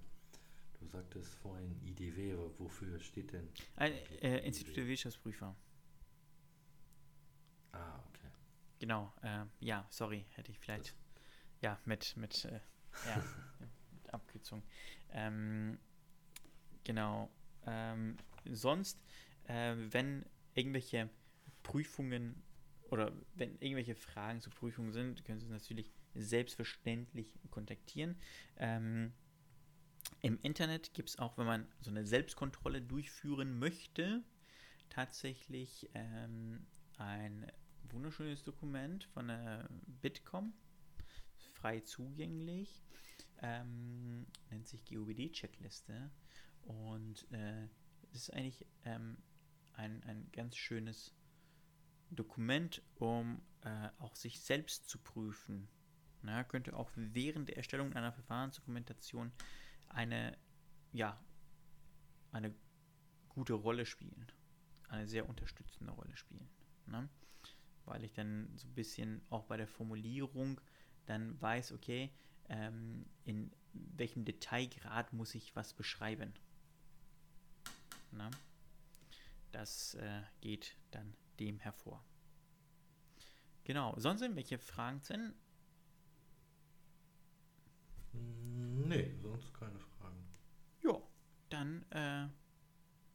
Du 0.79 0.87
sagtest 0.87 1.35
vorhin 1.35 1.79
IDW, 1.85 2.33
aber 2.33 2.59
wofür 2.59 2.99
steht 2.99 3.33
denn? 3.33 3.47
Ein 3.75 3.93
äh, 4.21 4.39
Institut 4.39 4.75
der 4.77 4.87
Wirtschaftsprüfer. 4.87 5.55
Ah, 7.71 7.99
okay. 8.09 8.27
Genau, 8.79 9.13
äh, 9.21 9.45
ja, 9.59 9.85
sorry, 9.89 10.25
hätte 10.31 10.51
ich 10.51 10.59
vielleicht, 10.59 10.95
ja, 11.61 11.79
mit, 11.85 12.17
mit, 12.17 12.45
äh, 12.45 12.59
ja, 13.05 13.23
mit 13.59 14.13
Abkürzung. 14.13 14.63
Ähm, 15.11 15.79
genau, 16.83 17.29
ähm, 17.65 18.17
sonst, 18.45 19.01
äh, 19.45 19.75
wenn 19.77 20.25
irgendwelche 20.53 21.09
Prüfungen 21.63 22.43
oder 22.89 23.13
wenn 23.35 23.57
irgendwelche 23.59 23.95
Fragen 23.95 24.41
zur 24.41 24.53
Prüfung 24.53 24.91
sind, 24.91 25.23
können 25.23 25.39
Sie 25.39 25.45
uns 25.45 25.53
natürlich 25.53 25.91
selbstverständlich 26.13 27.39
kontaktieren. 27.49 28.17
Ähm, 28.57 29.13
Im 30.21 30.39
Internet 30.41 30.93
gibt 30.93 31.09
es 31.09 31.19
auch, 31.19 31.37
wenn 31.37 31.45
man 31.45 31.67
so 31.79 31.89
eine 31.89 32.05
Selbstkontrolle 32.05 32.81
durchführen 32.81 33.59
möchte, 33.59 34.23
tatsächlich 34.89 35.89
ähm, 35.93 36.65
ein 36.97 37.49
wunderschönes 37.83 38.43
Dokument 38.43 39.05
von 39.05 39.29
der 39.29 39.69
Bitkom, 40.01 40.53
frei 41.61 41.79
zugänglich, 41.81 42.83
ähm, 43.41 44.25
nennt 44.49 44.67
sich 44.67 44.83
GOBD-Checkliste 44.85 46.11
und 46.63 47.31
äh, 47.31 47.67
ist 48.11 48.33
eigentlich 48.33 48.65
ähm, 48.83 49.17
ein, 49.73 50.03
ein 50.03 50.31
ganz 50.31 50.57
schönes 50.57 51.13
Dokument, 52.09 52.81
um 52.95 53.41
äh, 53.61 53.89
auch 53.99 54.15
sich 54.15 54.41
selbst 54.41 54.89
zu 54.89 54.97
prüfen. 54.99 55.67
Na, 56.23 56.43
könnte 56.43 56.75
auch 56.75 56.91
während 56.95 57.49
der 57.49 57.57
Erstellung 57.57 57.93
einer 57.93 58.11
Verfahrensdokumentation 58.11 59.31
eine, 59.89 60.37
ja, 60.91 61.19
eine 62.31 62.53
gute 63.29 63.53
Rolle 63.53 63.85
spielen. 63.85 64.31
Eine 64.89 65.07
sehr 65.07 65.27
unterstützende 65.27 65.93
Rolle 65.93 66.15
spielen. 66.17 66.49
Ne? 66.85 67.09
Weil 67.85 68.03
ich 68.03 68.13
dann 68.13 68.51
so 68.55 68.67
ein 68.67 68.75
bisschen 68.75 69.21
auch 69.29 69.45
bei 69.45 69.57
der 69.57 69.67
Formulierung 69.67 70.59
dann 71.11 71.39
weiß, 71.41 71.73
okay, 71.73 72.09
ähm, 72.47 73.05
in 73.25 73.51
welchem 73.73 74.23
Detailgrad 74.23 75.11
muss 75.11 75.35
ich 75.35 75.55
was 75.55 75.73
beschreiben. 75.73 76.33
Na? 78.11 78.31
Das 79.51 79.95
äh, 79.95 80.21
geht 80.39 80.77
dann 80.91 81.13
dem 81.39 81.59
hervor. 81.59 82.03
Genau, 83.65 83.93
sonst 83.97 84.21
irgendwelche 84.21 84.57
Fragen? 84.57 85.01
Mm, 88.13 88.87
Nee, 88.87 89.13
sonst 89.21 89.53
keine 89.53 89.79
Fragen. 89.79 90.25
Ja, 90.83 91.01
dann 91.49 91.85
äh, 91.91 92.27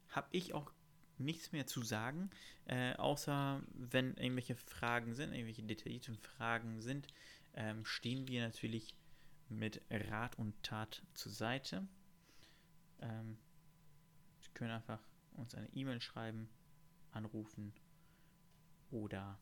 habe 0.09 0.27
ich 0.31 0.53
auch 0.53 0.71
nichts 1.17 1.51
mehr 1.51 1.65
zu 1.67 1.81
sagen, 1.81 2.29
äh, 2.65 2.93
außer 2.95 3.61
wenn 3.73 4.15
irgendwelche 4.17 4.55
Fragen 4.55 5.13
sind, 5.15 5.33
irgendwelche 5.33 5.63
detaillierten 5.63 6.17
Fragen 6.17 6.81
sind, 6.81 7.07
ähm, 7.57 7.83
stehen 7.85 8.27
wir 8.27 8.41
natürlich 8.43 8.95
mit 9.49 9.81
Rat 9.89 10.37
und 10.37 10.61
Tat 10.63 11.03
zur 11.15 11.31
Seite. 11.31 11.87
Ähm, 12.99 13.37
Sie 14.41 14.51
können 14.53 14.71
einfach 14.71 15.01
uns 15.33 15.55
eine 15.55 15.67
E-Mail 15.73 15.99
schreiben, 15.99 16.49
anrufen 17.11 17.73
oder 18.91 19.39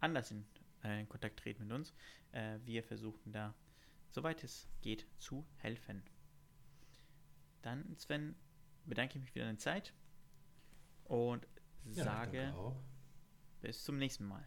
anders 0.00 0.30
in, 0.30 0.46
äh, 0.84 1.00
in 1.00 1.08
Kontakt 1.08 1.38
treten 1.40 1.64
mit 1.64 1.72
uns. 1.72 1.94
Äh, 2.32 2.58
wir 2.64 2.84
versuchen 2.84 3.32
da, 3.32 3.54
soweit 4.10 4.44
es 4.44 4.68
geht, 4.82 5.06
zu 5.18 5.46
helfen. 5.56 6.02
Dann, 7.62 7.96
Sven, 7.96 8.36
bedanke 8.84 9.14
ich 9.16 9.22
mich 9.22 9.32
für 9.32 9.40
deine 9.40 9.56
Zeit 9.58 9.94
und 11.04 11.46
Ja, 11.84 12.04
sage 12.04 12.52
bis 13.62 13.82
zum 13.82 13.96
nächsten 13.96 14.26
Mal. 14.26 14.46